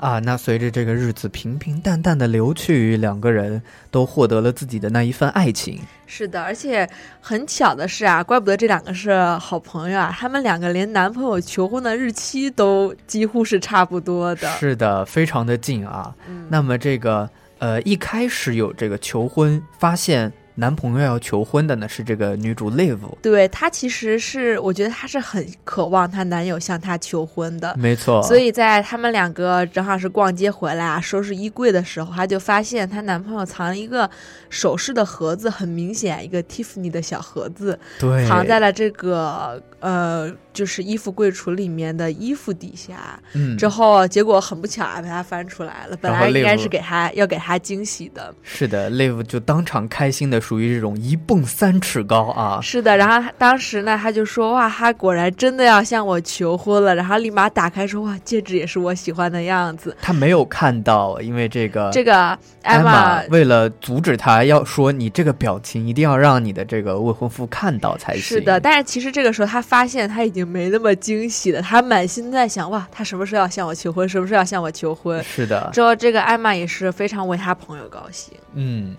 [0.00, 5.78] 啊，那随着这个日子平平淡淡的流去，两个人都获得了自己的那一份爱情。
[6.06, 6.88] 是的，而且
[7.20, 14.48] 很巧的是啊，怪不得这两个是好朋友啊，他们两个连男朋友求婚的日期都几乎是差不多的。
[14.58, 16.14] 是的，非常的近啊。
[16.26, 17.28] 嗯那么这个
[17.58, 27.74] 呃，一开始有这个求婚，发现男朋友要求婚的呢是这个女主 Live，对她其实是，我觉得她是很渴望她男友向她求婚的。
[27.78, 28.22] 没错。
[28.22, 34.08] 所以在他们两个正好是逛街回来啊，收拾衣柜的时候，她就发现她男朋友藏了一个
[34.50, 43.18] 首饰的盒子，很明显一个 Tiffany 的小盒子，对藏在了这个呃，就是衣服柜橱里面的衣服底下。
[43.32, 45.96] 嗯之后结果很不巧啊，被他翻出来了。
[46.00, 52.58] 本来应该是给他要给他惊喜的，是的，Live 就当场开心的，属于这种一蹦三尺高啊。
[52.60, 52.96] 是的。
[52.96, 56.92] 然后他当时呢，他就说哇，他果然真的要向我求婚了。
[56.92, 59.96] 然后立马打开说哇，戒指也是我喜欢的样子。
[60.02, 62.16] 他没有看到，因为这个这个
[62.62, 68.22] 艾艾玛为了阻止他，要说你这个表情一定要让你的这个未婚夫看到才行。
[68.22, 74.08] 是的，但是其实这个时候他发现他已经没那么惊喜了，他满心在想哇，他什么时候要向我求婚？
[74.08, 75.22] 什么时候要向我求婚？
[75.22, 78.34] 是的，之后这个艾玛也是非常为他朋友高兴。
[78.54, 78.96] 嗯，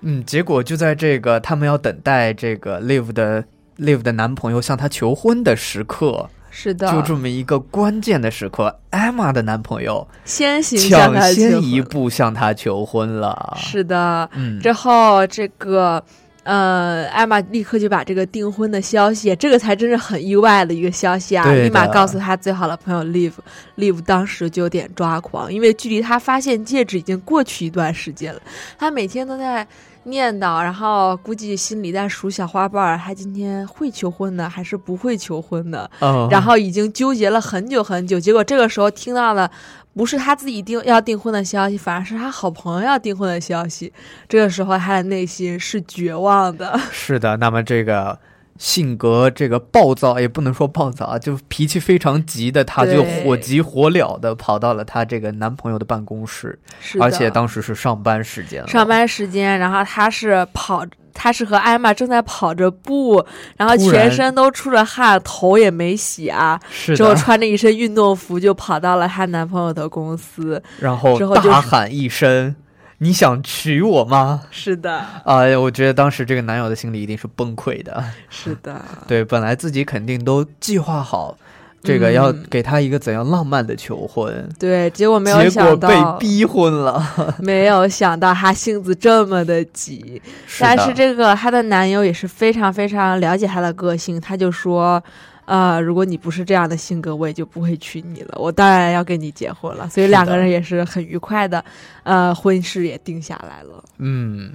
[0.00, 3.44] 嗯，结果就在这个他们要等待这个 Live 的
[3.78, 13.56] Live 的男朋友向她求婚的时刻，是的，就这么一个关键的时刻，Emma 的男朋友先行抢先一步向她求婚了。
[13.58, 16.02] 是的，嗯，之后这个。
[16.46, 21.52] 呃，艾玛立刻就把这个订婚的消息，这个才真是很意外的一个消息啊！
[21.52, 28.40] 立马告诉他最好的朋友 Live，Live 当时就有点抓狂，因为距离他发现戒指已经过去一段时间了。
[28.78, 29.66] 他每天都在
[30.04, 35.90] 念叨，然后估计心里在数小花瓣儿，他今天会求婚呢，还是不会求婚呢？
[35.98, 39.50] 嗯然后已经纠结了很久很久，结果这个时候听到了
[39.96, 43.90] 不是他自己订要订婚的消息，反而是他好朋友要订婚的消息。
[44.28, 46.78] 这个时候他的内心是绝望的。
[46.92, 48.18] 是的，那么这个
[48.58, 56.58] 性格这个暴躁，也不能说暴躁啊，就脾气非常急的，她就火急火燎的跑到了她这个男朋友的办公室，
[57.00, 60.84] 而且当时是上班时间了，上班时间，然后她是跑。
[61.18, 63.24] 他是和艾玛正在跑着步，
[63.56, 70.62] 然后全身都出着汗，头也没洗啊，是之后，穿着一身运动服就跑到了她男朋友的公司。
[70.78, 72.54] 然后之后就是大喊一声
[72.98, 78.04] ：“你想娶我吗是的，？”啊、我觉得当时这个男友的心里一定是崩溃的。
[78.28, 81.36] 是的， 对，本来自己肯定都计划好。
[81.82, 87.00] 这个要嗯给他一个怎样浪漫的求婚，对，结果没有结果想到被逼婚了。
[87.38, 90.20] 没有想到他性子这么的急，
[90.58, 95.00] 但的是这个她的男友也是非常非常了解她的个性，他就说，
[95.46, 98.36] 呃，如果你不是这样的性格，我也就不会娶你了。
[98.38, 99.88] 我当然要跟你结婚了。
[99.88, 101.64] 所以两个人也是很愉快的，
[102.02, 103.82] 呃，婚事也定下来了。
[103.98, 104.52] 嗯。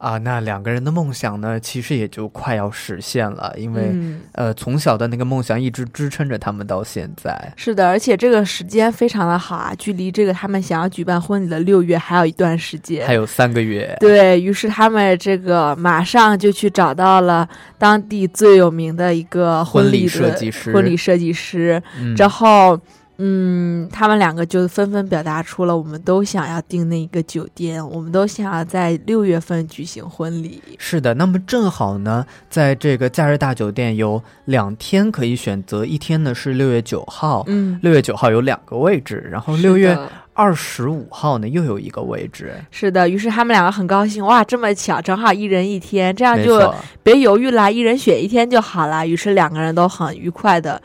[0.00, 7.52] 啊，那两个人的梦想呢，其实也就快要实现了，因为、嗯，呃，从小的那个梦想一直支撑着他们到现在。
[7.54, 13.06] 是的，而且这个时间非常的好啊，距离这个他们想要举办婚礼的六月还有一段时间。
[13.06, 17.46] 还有三个月，对于是，他们这个马上就去找到了
[17.76, 22.80] 当地最有名的一个婚礼礼设计师婚礼设计师，嗯之后，
[23.22, 30.62] 嗯，他们两个就纷纷表达出了我们都想要订那一个酒店，我们都想要在六月份举行婚礼。
[30.78, 39.94] 是的，那么正好呢，在这个假日大酒店有两天可以选择，一天呢是六月九号，嗯，六月九号有两个位置，然后六月
[40.32, 49.04] 二十五号呢又有一个位置，是的，于是他们两个很高兴，哇，这么巧，正好一人一天，这样就，别犹豫啦，一人选一天就好啦。
[49.04, 50.80] 于是两个人都很愉快的，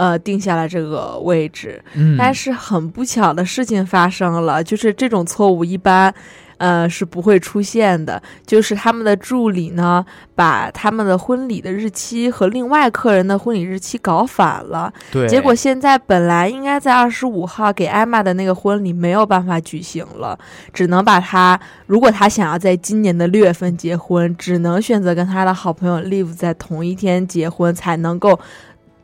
[0.00, 1.78] 呃，定下了这个位置。
[1.92, 6.14] 嗯，但是很不巧的事情发生了，就是这种错误一般，
[6.56, 8.22] 呃，是不会出现的。
[8.46, 10.02] 就是他们的助理呢，
[10.34, 14.90] 把他们的婚礼的日期和另外客人的婚礼日期搞反了。
[15.12, 20.38] 对，结果现在本来应该在二十五号给艾玛的那个婚礼没有办法举行了，
[20.72, 28.40] 只能把他，如果他想要在今年的六月份结婚，只能选择跟他的好朋友 Live 在同一天结婚，才能够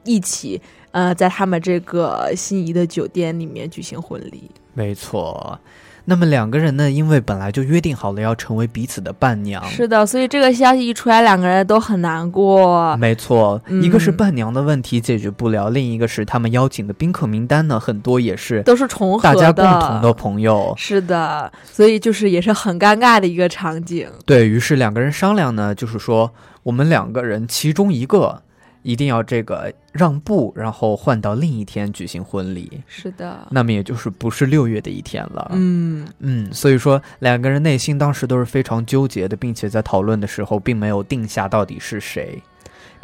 [0.05, 0.63] 一起。
[0.97, 5.61] 呃，在他们这个心仪的酒店里面举行婚礼，没错。
[6.07, 12.97] 那么两个人呢，因为本来就约定好了要成为彼此的伴娘，是的，所以这个消息一出来，两个人都很难过。
[12.97, 20.73] 没错，嗯一个是伴娘的问题解决不了，另一个是他们邀请的宾客名单呢，很多也是都是重合大家的共同的朋友。
[20.79, 24.09] 是的，所以就是也是很尴尬的一个场景。
[24.25, 26.33] 对于是两个人商量呢，就是说
[26.63, 28.41] 我们两个人其中一个
[28.87, 32.81] 一定要这个让步，然后换到另一天举行婚礼。
[32.87, 42.41] 是的，那么也就是不是六月的一天了，嗯，嗯，所以说两个人内心当时都是非常纠结的，并且在讨论的时候并没有定下到底是谁。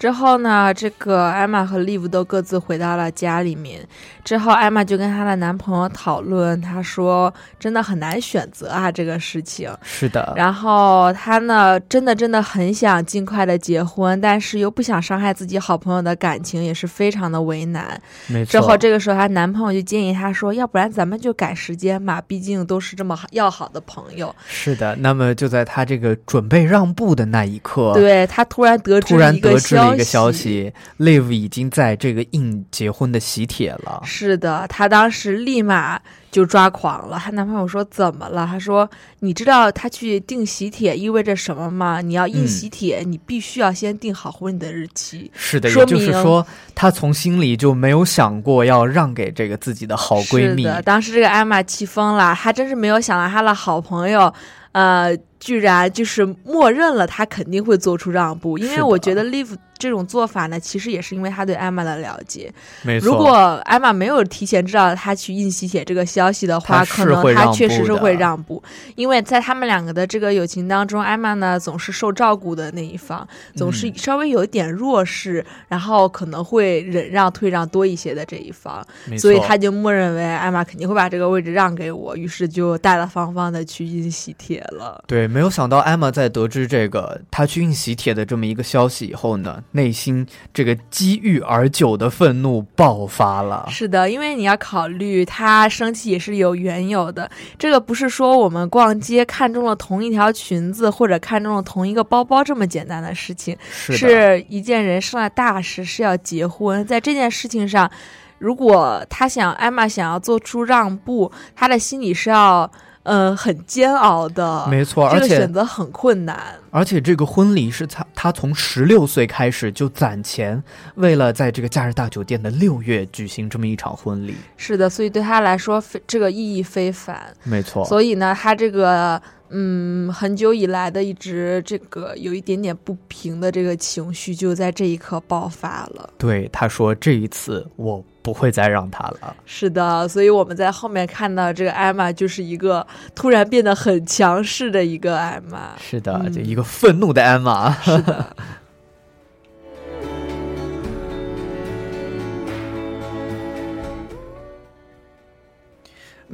[0.02, 3.86] 之后呢，这个艾玛和 Liv 都各自回到了家里面。
[4.24, 18.00] 之后，艾玛就跟她的男朋友讨论，她说：“真的很难选择啊，这个事情。”是的，然后她呢，真的真的很想尽快的结婚，但是又不想伤害自己好朋友的感情，也是非常的为难。
[18.26, 18.50] 没错。
[18.50, 24.34] 之后这个时候，她男朋友就建议她说：“要不然咱们就改时间吧，毕竟都是这么要好的朋友。
[24.48, 34.00] 是的，那么就在她这个准备让步的那一刻，对她突然得知突然一个得知了一个消消息，Live 已经在这个印结婚的喜帖了。
[34.04, 37.18] 是的，她当时立马就抓狂了。
[37.18, 38.88] 她男朋友说：“怎么了？”她说
[39.20, 42.00] ：“你知道她去订喜帖意味着什么吗？
[42.00, 45.30] 你要印嗯喜帖，你必须要先定好婚礼的日期。
[45.34, 50.68] 是的，说也就是明说，她从心里就没有想过要让给这个自己的好闺蜜是。
[50.68, 54.32] 的，当时这个艾玛气疯了，她真是没有想到她的好朋友，
[54.72, 58.56] 呃，居然就是默认了他肯定会做出让步。
[58.56, 62.52] 因为我觉得 Live 这种做法呢，其实也是因为他对艾玛的了解。
[62.82, 63.34] 没错，如果
[63.64, 68.62] 艾玛没有提前知道他去印喜帖这个消息的话，可能他确实是会让步，
[68.94, 73.26] 因为在他们两个的这个友情当中，艾玛呢总是受照顾的那一方，
[73.56, 78.86] 总是嗯稍微有一点弱势，然后可能会忍让退让多一些的这一方，
[79.18, 85.02] 所以他就默认为艾玛肯定会把这个位置让给我，于是就大大方方的去印喜帖了。
[85.08, 93.66] 对，没有想到艾玛在得知这个她去印喜帖的这么一个消息以后呢，内心这个积郁而久的愤怒爆发了。
[93.70, 97.28] 是的，因为你要考虑他生气也是有缘由的。
[97.58, 106.86] 这个不是说我们逛街看中了同一条裙子或者看中了同一个包包这么简单的事情，是，是一件人生的大事，是要结婚。
[106.86, 107.90] 在这件事情上，
[108.38, 112.70] 如果他想艾玛想要做出让步，他的心里是要
[113.02, 114.66] 呃很煎熬的。
[114.70, 116.54] 没错，这个而且选择很困难。
[116.70, 120.62] 而且这个婚礼是他他从十六岁开始就攒钱，
[120.94, 124.34] 为了在这个假日大酒店的六月举行这么一场婚礼。
[124.56, 127.34] 是的，所以对他来说，非这个意义非凡。
[127.44, 136.08] 没错，所以呢，他这个嗯，很久以来的一直这个有一点点不平的这个情绪，就在这一刻爆发了。
[136.16, 139.36] 对他说这一次我不会再让他了。
[139.44, 145.72] 是的，所以我们在后面看到这个艾玛就是一个突然变得很强势的一个艾玛。
[145.78, 147.72] 是的，嗯就一个愤怒的艾玛。
[147.82, 148.36] 是的，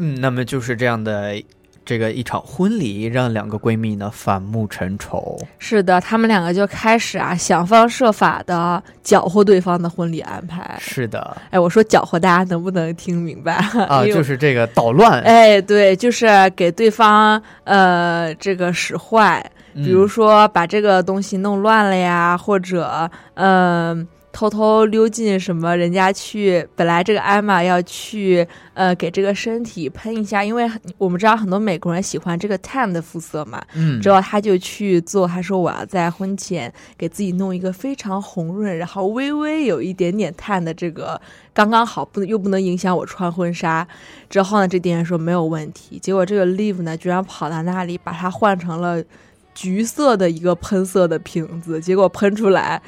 [0.01, 1.43] 嗯，那么就是这样的
[1.89, 5.41] 这个一场婚礼，让两个闺蜜呢反目成仇。
[5.59, 10.77] 是的，她们两个就开始啊想方设法的搅和对方的婚礼安排。
[10.79, 13.55] 是的，哎，我说搅和，大家能不能听明白？
[13.89, 15.23] 啊， 就是这个捣乱。
[15.23, 24.07] 哎，对，就是给对方呃这个使坏，比如嗯说把这个东西弄乱了呀，或者嗯、呃
[24.39, 41.21] 偷偷溜进什么人家去，本来这个艾玛要去呃给这个身体喷一下，因为我们知道很多美国人喜欢这个 tan 的肤色嘛，嗯，之后他就去做，他说我要在婚前给自己弄一个非常红润，然后微微有一点点 tan 的这个
[41.53, 43.85] 刚刚好，不又不能影响我穿婚纱。
[44.31, 49.03] 之后呢，这店员说没有问题，结果这个 Live 呢居然跑到那里把它换成了
[49.53, 52.81] 橘色的一个喷色的瓶子，结果喷出来。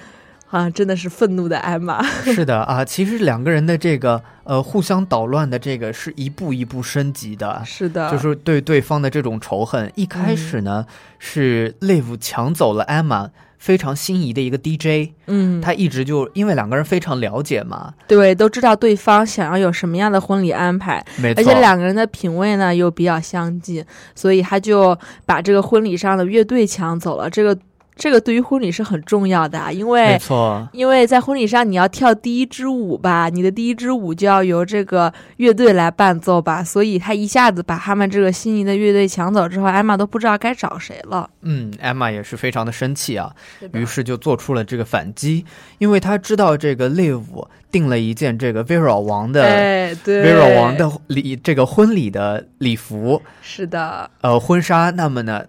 [0.50, 2.02] 啊，真的是愤怒的艾玛。
[2.24, 7.62] 是的啊，其实两个人的这个呃互相捣乱的这个是一步一步升级的。
[7.64, 10.84] 是的，就是对对方的这种仇恨，一开始呢、
[11.18, 23.84] 是 Live 抢走了 Emma 非常心仪的一个 DJ，嗯，他一直就因为两个人非常了解嘛，对，都知道对方想要有什么样的婚礼安排，没错，而且两个人的品味呢又比较相近，
[24.14, 27.28] 所以他就把这个婚礼上的乐队抢走了。
[27.28, 27.56] 这个
[28.00, 41.28] 这个对于婚礼是很重要的啊，因没为错，因为在婚礼上你要跳第一支舞吧，你的第一支舞就要由这个乐队来伴奏吧，所以他一下子把他们这个心仪的乐队抢走之后，艾玛都不知道该找谁了。
[41.42, 43.30] 嗯，Emma 也是非常的生气啊，
[43.74, 45.44] 于是就做出了这个反击，
[45.76, 49.44] 因为他知道这个 Live 订了一件这个威尔王的。
[49.44, 54.88] 哎，对，威尔王的礼，这个婚礼的礼服，是的，呃，婚纱。
[54.90, 55.44] 那么呢，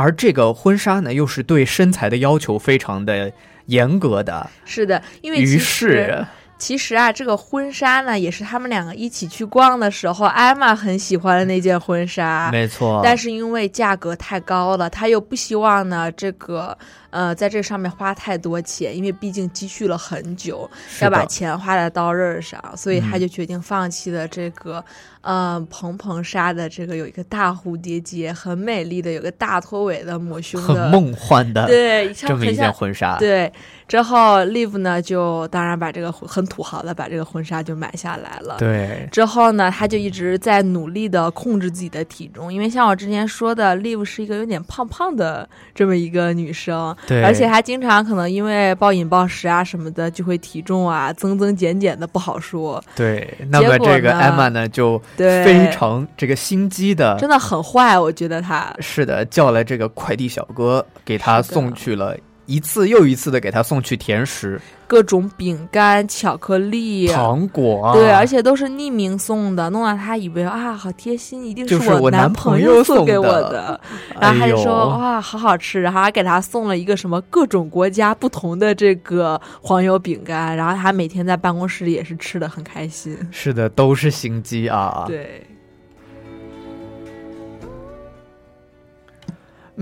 [0.00, 3.30] 而这个婚纱呢，又是对身材的要求非常的
[3.66, 4.48] 严格的。
[4.64, 6.26] 是的，因为于其实是，
[6.58, 12.50] 其实啊，这个婚纱呢，也是他们两个一起去逛的时候，艾玛很喜欢的那件婚纱。
[12.50, 13.00] 没错。
[13.02, 16.76] 但是因为价格太高了，他又不希望呢，这个
[17.10, 20.68] 呃，在这上面花太多钱，因为毕竟积蓄了很久，
[21.02, 24.84] 要把钱花在刀刃上，所以他嗯就决定放弃了这个，
[25.20, 33.16] 呃，蓬蓬纱的这个有一个大蝴蝶结，很美丽的，有个大拖尾的抹胸的，很梦幻的对，像这么一件婚纱。
[33.18, 33.52] 对，
[33.88, 38.56] 之后 Live 呢就当然把这个很土豪的把这个婚纱就买下来了。
[38.58, 58.72] 对之后呢，他就一直在努力的控制自己的体重，因为像我之前说的，Live 是一个有点胖胖的这么一个女生，对，而且还经常可能因为暴饮暴食啊什么的，就会体重啊增增减减的不好说，对，那么这个呢 Emma 呢，就对非常这个心机的，真的很坏，我觉得他。
[58.80, 62.16] 是的，叫了这个快递小哥给他送去了
[62.50, 73.80] 一次又一次的给他送去甜食、各种饼干、巧克力，糖果啊，对，而且都是匿名送的，弄得他以为啊，好贴心，一定是我男朋朋友送送给我的的。
[74.20, 83.16] 然后他就说、哎哇，好好吃，然后还给他送了一个什么各种国家不同的这个黄油饼干，然后他每天在办公室里也是吃的很开心。
[83.30, 85.46] 是的，都是心机啊。，对，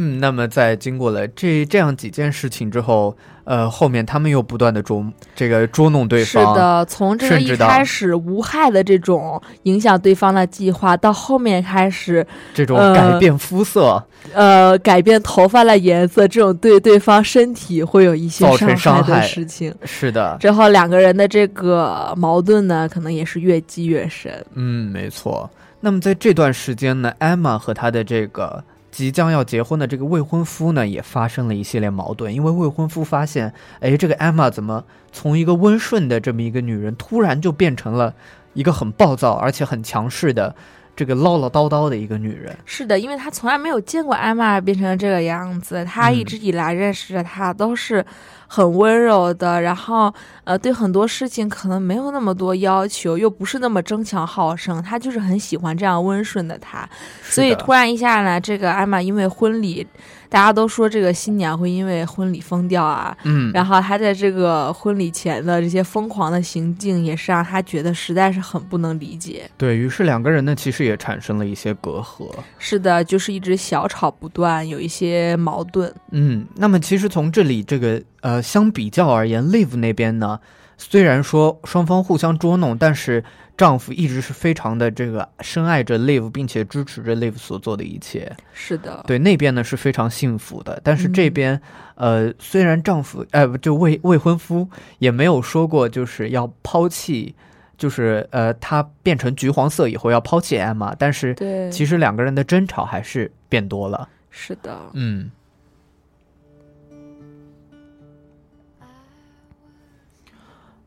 [0.01, 12.25] 嗯，那么在经过了这这样几件事情之后，呃，后面他们又不断的捉这个捉弄对方，是的，从这个一开始无害的这种影响对方的计划，到后面开始
[12.55, 14.01] 这种呃改变肤色，
[14.33, 18.47] 呃改变头发的颜色，这种对对方身体会有一些
[18.77, 19.75] 伤害的事情。
[19.85, 24.33] 是的，之后两个人的这个矛盾呢，可能也是越积越深。
[24.55, 25.51] 嗯，没错。
[25.81, 28.63] 那么在这段时间呢，Emma 和她的这个
[28.99, 32.35] 即将要结婚的这个未婚夫呢，也发生了一系列矛盾。
[32.35, 34.83] 因为未婚夫发现，哎，这个 Emma 怎么
[35.13, 38.13] 从一个温顺的这么一个女人，突然就变成了
[38.55, 40.57] 一个很暴躁而且很强势的
[40.99, 42.59] 这个唠唠叨叨的一个女人？
[42.65, 48.05] 是的，因为她从来没有见过艾玛变成这个样子，她一嗯直以来认识的她都是
[48.49, 56.89] 很温柔的，然后呃对很多事情可能没有那么多要求，又不是那么争强好胜，她就是很喜欢这样温顺的她。
[57.23, 59.87] 所以突然一下呢，这个艾玛因为婚礼，
[60.29, 69.51] 大家都说这个新娘会因为婚礼疯掉啊，嗯，然后她在这个婚礼前的这些疯狂的行径，也是让她觉得实在是很不能理解。
[69.57, 72.29] 对于是两个人呢，其实也产生了一些隔阂。
[72.59, 75.93] 是的，就是一直小吵不断，有一些矛盾。
[76.11, 80.39] 嗯，那么其实从这里这个呃相比较而言，Live 那边呢，
[80.79, 83.23] 虽然说双方互相捉弄，但是
[83.57, 88.35] 丈夫一直是非常的这个深爱着 Live，并且支持着 Live 所做的一切。
[88.55, 91.61] 是的，对那边呢是非常幸福的，但是这嗯边、
[91.97, 94.67] 呃虽然丈夫呃不就未未婚夫
[95.01, 97.35] 也没有说过就是要抛弃。
[97.77, 104.09] 就是呃，他变成橘黄色以后要抛弃 Emma，但是对，其实两个人的争吵还是变多了。
[104.31, 105.31] 是的，嗯，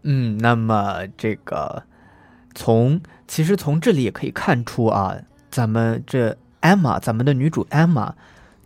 [0.03, 1.83] 嗯，那么这个
[2.55, 5.15] 从其实从这里也可以看出啊，
[5.49, 8.11] 咱们这 Emma，咱们的女主 Emma，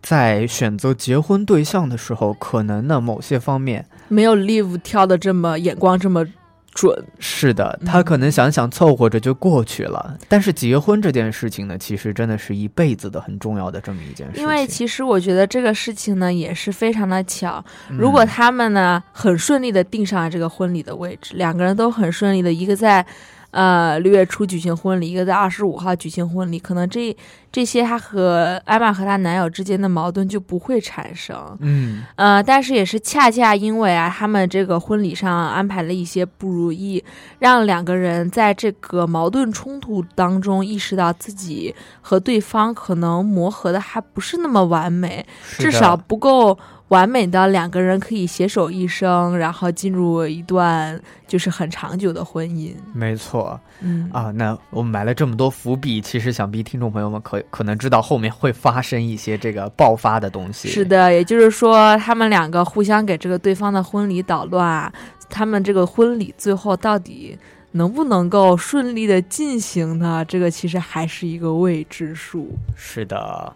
[0.01, 6.25] 在选择结婚对象的时候，可能呢某些方面没有 Live 挑的这么眼光这么
[6.75, 6.93] 准。
[7.17, 10.15] 是的，他可能想想凑合着就过去了。
[10.27, 14.43] 但是结婚这件事情呢，其实真的是一辈子的很重要的这么一件事情。
[14.43, 23.03] 因为其实我觉得这个事情呢也是非常的巧，嗯如果他们呢很顺利的定上了这个婚礼的位置，两个人都很顺利的，一个在
[23.55, 27.15] 呃六月初举行婚礼，一个在二十五号举行婚礼，可能这
[27.49, 31.57] 这些她和艾玛和她男友之间的矛盾就不会产生。
[31.61, 37.01] 嗯呃，但是也是恰恰因为啊，他们这个婚礼上安排了一些不如意，
[37.39, 45.25] 让两个人在这个矛盾冲突当中意识到自己和对方可能磨合的还不是那么完美，
[45.57, 52.73] 至少不够完美的两个人可以携手一生，然后进入一段就是很长久的婚姻。
[52.93, 54.31] 没错嗯啊。
[54.31, 60.67] 那我们埋了这么多伏笔，其实想必听众朋友们可可能知道后面会发生一些这个爆发的东西。
[60.69, 64.93] 是，的，也就是说，他们两个互相给这个对方的婚礼捣乱啊，
[65.27, 67.35] 他们这个婚礼最后到底
[67.71, 70.23] 能不能够顺利的进行呢？
[70.27, 72.55] 这个其实还是一个未知数。
[72.75, 73.51] 是的。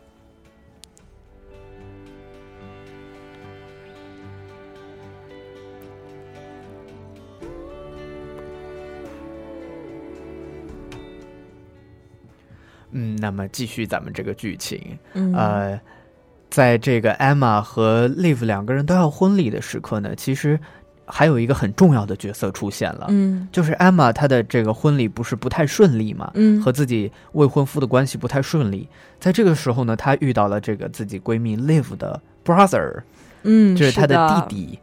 [12.92, 15.80] 嗯，那么继续咱们这个剧情，嗯，呃，
[16.50, 20.60] 在这个 Emma 和 Live 两个人都要婚礼的时刻呢，其实
[21.06, 23.48] 还有一个很重要的角色出现了，嗯。
[23.52, 26.62] 就是 Emma 她的这个婚礼不是不太顺利嘛，嗯。
[26.62, 28.88] 和自己未婚夫的关系不太顺利。
[29.20, 33.02] 在这个时候呢，她遇到了这个自己闺蜜 Live 的 brother，
[33.44, 34.46] 嗯，就是她的。
[34.50, 34.80] 弟弟。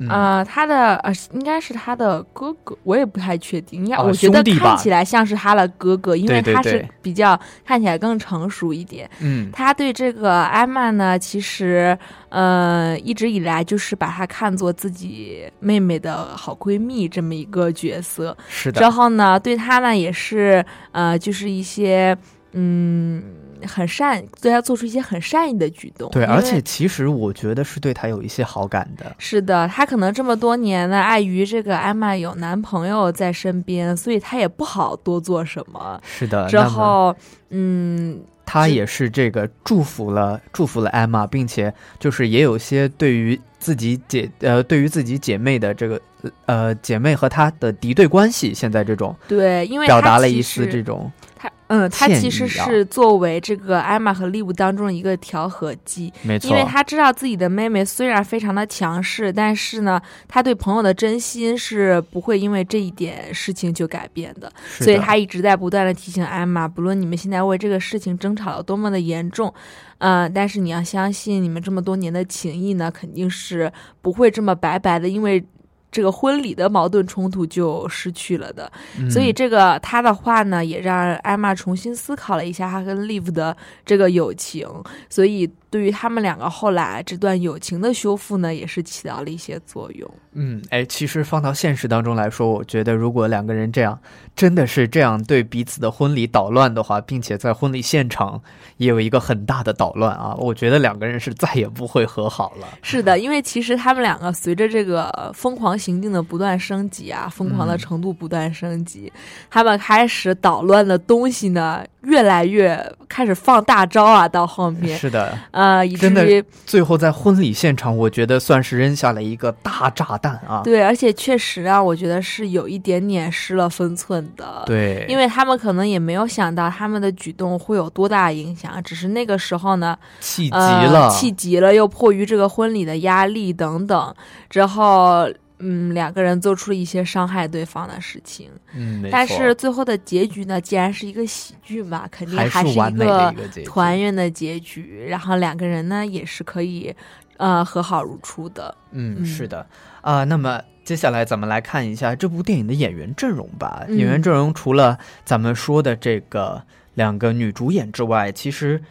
[0.00, 3.84] 嗯啊、他的呃，应该是他的哥哥，我也不太确定。
[3.84, 9.10] 应该、啊我觉得看起来像是他的哥哥，因为他是比较看起来更成熟一点。
[9.20, 18.36] 嗯他对这个艾玛呢，其实呃一直以来就是把她看作自己妹妹的好闺蜜这么一个角色。
[18.48, 22.16] 之是的，后呢，对她呢也是呃，就是一些
[22.52, 23.22] 嗯
[23.66, 26.10] 很善，对她做出一些很善意的举动。
[26.10, 29.14] 对，而且其实我觉得是对她有一些好感的。
[29.18, 36.00] 是的，她可能这么多年呢，碍于这个艾玛有男朋友在身边，所以她也不好多做什么。
[36.02, 37.14] 是的，之后，
[37.50, 46.00] 嗯，她也是这个祝福了祝福了 Emma，并且就是也有些对于自己姐呃对于自己姐妹的这个
[46.46, 51.26] 呃姐妹和她的敌对关系，现在这种对，因为表达了一丝这种他
[51.68, 64.52] 嗯，他其实是作为这个艾玛和利物当中的一个调和剂，没错，因为他知道自己的妹妹虽然非常的强势，但是呢，他对朋友的真心是不会因为这一点事情就改变的，的
[64.84, 69.52] 所以他一直在不断的提醒艾玛，不论你们现在为这个事情争吵有多么的严重，
[69.98, 75.44] 呃，但是你要相信你们这么多年的情谊呢，肯定是不会这么白白的因为。
[75.90, 78.70] 这个婚礼的矛盾冲突就失去了的，
[79.10, 84.68] 所以嗯这个他的话呢，也让艾玛重新思考了一下他跟 Live 的这个友情，
[85.08, 90.10] 所以对于他们两个后来这段友情的修复呢，也是起到了一些作用。
[90.32, 93.98] 嗯，哎，其实放到现实当中来说，我觉得如果两个人这样
[94.36, 98.40] 真的是这样对彼此的婚礼捣乱的话，并且在婚礼现场
[98.76, 102.68] 也有一个很大的捣乱啊，我觉得两个人是再也不会和好了。
[102.82, 109.12] 是的，因为其实他们两个随着这个疯狂行径的不断升级啊，疯狂的嗯程度不断升级，
[109.50, 120.60] 他们开始捣乱的东西呢，越来越开始放大招啊，到后面，是的，呃，以至真的于最后在婚礼现场，我觉得算是扔下了一个大炸弹啊。
[120.62, 124.62] 对，而且确实啊，我觉得是有一点点失了分寸的。。
[124.66, 134.14] 对，因为他们可能也没有想到他们的举动会有多大影响，只是那个时候呢，气急呃、了，气急了，又迫于这个婚礼的压力等等，
[134.48, 135.28] 之后，
[135.58, 138.50] 嗯，两个人做出了一些伤害对方的事情。
[138.74, 143.34] 嗯，但是最后的结局呢，既然是一个喜剧嘛，肯定还还是一个。
[143.64, 145.04] 团圆的结局。
[145.08, 146.94] 然后两个人呢，也是可以，
[147.36, 148.74] 呃，和好如初的。
[148.92, 149.66] 嗯，嗯是的
[150.00, 153.84] 啊、那么接下来咱们来看一下这部电影的演员阵容吧。
[153.88, 156.62] 嗯演员阵容除了咱们说的这个
[156.94, 158.82] 两个女主演之外，其实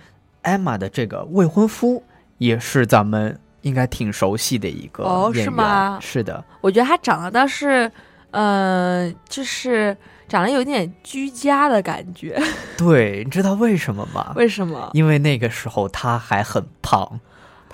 [0.43, 2.03] 艾玛的这个未婚夫
[2.37, 5.43] 也是咱们应该挺熟悉的一个哦演员。
[5.43, 7.91] 是吗是的，我觉得他长得倒是，
[8.31, 9.95] 呃，就是
[10.27, 12.41] 长得有点居家的感觉。
[12.77, 14.33] 对，你知道为什么吗？
[14.35, 14.89] 为什么？
[14.93, 17.19] 因为那个时候他还很胖，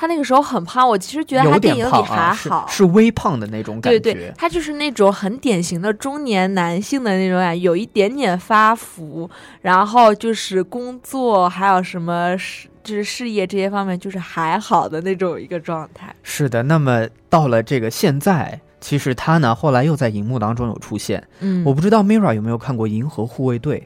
[0.03, 2.67] 他那个时候很胖，我其实觉得他电影里还好。
[2.67, 3.97] 是是微胖的那种感觉。
[3.97, 9.29] 对对，他就是那种很典型的中年男性的那种感觉，有一点点发福，
[9.61, 16.13] 然后就是工作还有什么事，就是事业这些方面，就是还好的那种一个状态。
[16.21, 21.25] 是的，那么到了这个现在，其实他呢后来又在荧幕当中有出现。
[21.39, 23.79] 嗯，我不知道 Mira 有没有看过《银河护卫队》？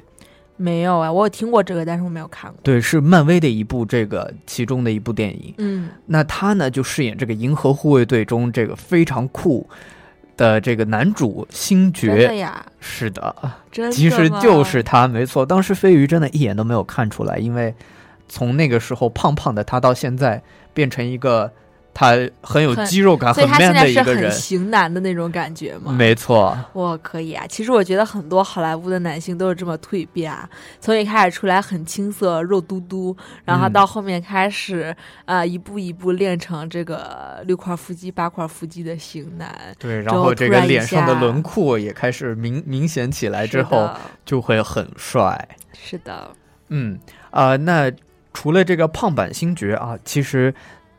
[0.58, 2.60] 没有啊，我有听过这个，但是我没有看过。
[2.64, 5.54] 对，是漫威的一部这个其中的一部电影。
[5.60, 9.68] 嗯那他呢就饰演这个银河护卫队中这个非常酷，
[10.36, 13.36] 的这个男主星真的爵，呀，是的，
[13.72, 15.46] 真的其实就是他，没错。
[15.46, 17.74] 当时飞鱼真的一眼都没有看出来，因为
[18.28, 20.42] 从那个时候胖胖的他到现在
[20.74, 21.52] 变成一个
[22.00, 25.92] 他很有肌肉感、很所以他 man 现在是很的一个人，型男的那种感觉吗？
[25.92, 26.56] 没错。
[26.74, 30.48] 我可以啊，其实我觉得很多好莱坞的男性都是这么蜕变啊，
[30.80, 34.96] 从一开始出来很青涩、肉嘟嘟，然后嗯到后面开始、
[35.26, 39.76] 呃一步一步练成这个六块腹肌、八块腹肌的型男。
[39.80, 43.90] 对，然后这个脸上的轮廓也开始明明显起来之后，
[44.24, 45.48] 就会很帅。
[45.74, 46.30] 是的，
[46.70, 47.00] 嗯
[47.32, 47.92] 啊、那
[48.34, 50.54] 除了这个胖版星爵啊，其实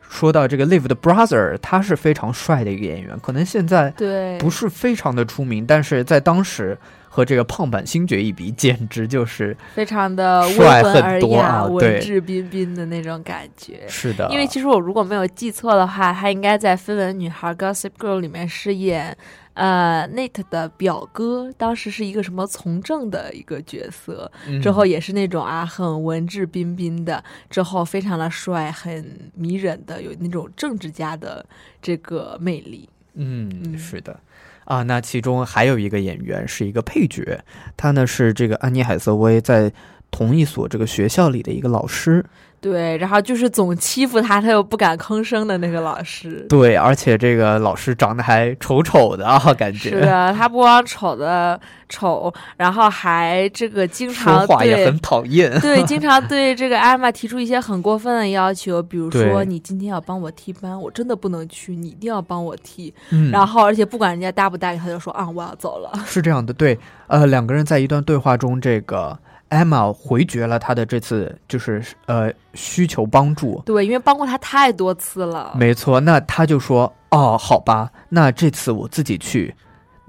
[0.09, 6.75] 说到这个 Live 的 brother，他是非常帅的一个演员，可能现在对，不是非常的出名，但是在当时
[7.07, 13.81] 和这个胖版星爵一比，简直就是非常的温帅很多雅、啊文质彬彬的那种感觉。
[13.87, 19.15] 是的，因为其实我如果没有记错的话，他应该在《绯闻女孩》Gossip Girl 里面饰演
[19.59, 31.45] 呃 Nate 的表哥，当时是一个什么从政的一个角色，嗯之后也是那种啊很文质彬彬的，之后非常的帅，很迷人的，有那种政治家的
[31.81, 32.87] 这个魅力。
[33.15, 34.17] 嗯，嗯是的。
[34.63, 37.43] 啊，那其中还有一个演员是一个配角，
[37.75, 39.73] 他呢是这个安妮海瑟薇在
[40.09, 42.23] 同一所这个学校里的一个老师。
[42.61, 46.45] 对，然后就是总欺负他，他又不敢吭声的那个老师。
[46.49, 55.57] 对，而且这个老师长得还丑丑的啊，感觉是的，他不光丑的丑，然后还这个经常对说话也很讨厌。
[55.61, 62.93] 对， 经常对这个艾玛提出一些很过分的要求，比如说你今天要帮我替班，我真的不能去，你一定要帮我替。
[63.11, 65.91] 嗯，然后，而且不管人家答不答应，他就说啊，我要走了。
[66.05, 69.17] 是这样的，对，呃，两个人在一段对话中，这个
[69.49, 73.61] Emma 回绝了他的这次就是呃需求帮助。
[73.65, 75.53] 对，因为帮过他太多次了。
[75.55, 79.53] 没错，那他就说：“哦，好吧，那这次我自己去。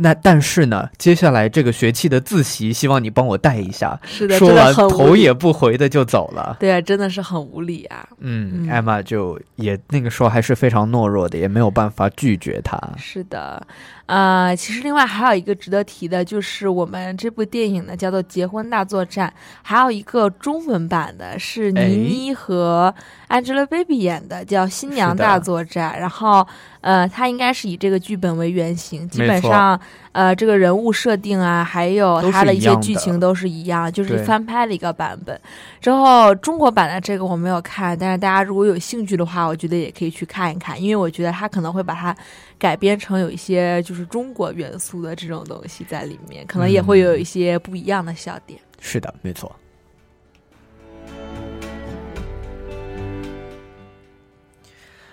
[0.03, 6.57] 那但是呢，接下来这个学期的自习，希望你帮我带一下。”是的，说完头也不回的就走了。
[6.59, 8.09] 对啊，真的是很无理啊。
[8.19, 12.81] 嗯，嗯艾玛就也那个时候还是非常懦弱的，也没有办法拒绝他。
[12.97, 13.65] 是的，
[14.07, 19.29] 呃，其实另外还有一个值得提的，就是我们这部电影呢叫做《结婚大作战》，
[19.63, 22.95] 还有一个中文版的是哎倪妮和
[23.29, 25.95] Angelababy 演的，叫《新娘大作战》。
[25.99, 26.47] 然后，
[26.81, 29.79] 呃，它应该是以这个剧本为原型，基本上，
[30.13, 35.39] 呃，这个人物设定啊，还有都它的一些剧情都是一样，就是翻拍了一个版本。
[35.81, 42.17] 之后中国版的这个我没有看，但是大家如果有兴趣的话，我觉得也可以去看一看，因为我觉得它可能会把它
[42.59, 48.59] 改编成有一些就是中国元素的这种东西在里面，可能也会有一些不一样的笑点。
[48.81, 49.55] 是的，没错。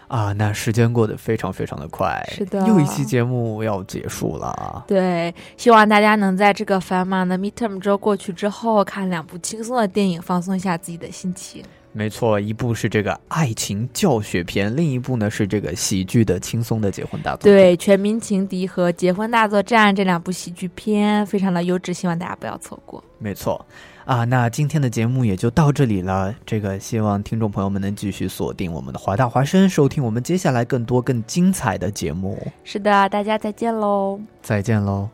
[0.07, 4.83] 啊，那时间过得非常非常的快，是的又一期节目要结束了啊。
[4.87, 11.63] 对，希望大家能在这个繁忙的 midterm 周过去之后，看两部轻松的电影，放松一下自己的心情。
[11.91, 23.03] 没错，一部是这个爱情教学片，另一部呢是这个喜剧的轻松的结婚大作。，对，《全民情敌》和《结婚大作战》这两部喜剧片非常的优质，希望大家不要错过。
[23.17, 23.65] 没错。
[24.07, 26.33] 啊，那今天的节目也就到这里了。
[26.45, 32.41] 这个希望听众朋友们能继续锁定我们的华大华声，收听我们接下来更多更精彩的节目。
[32.63, 34.17] 是的，大家再见喽。
[34.41, 35.09] 再见喽。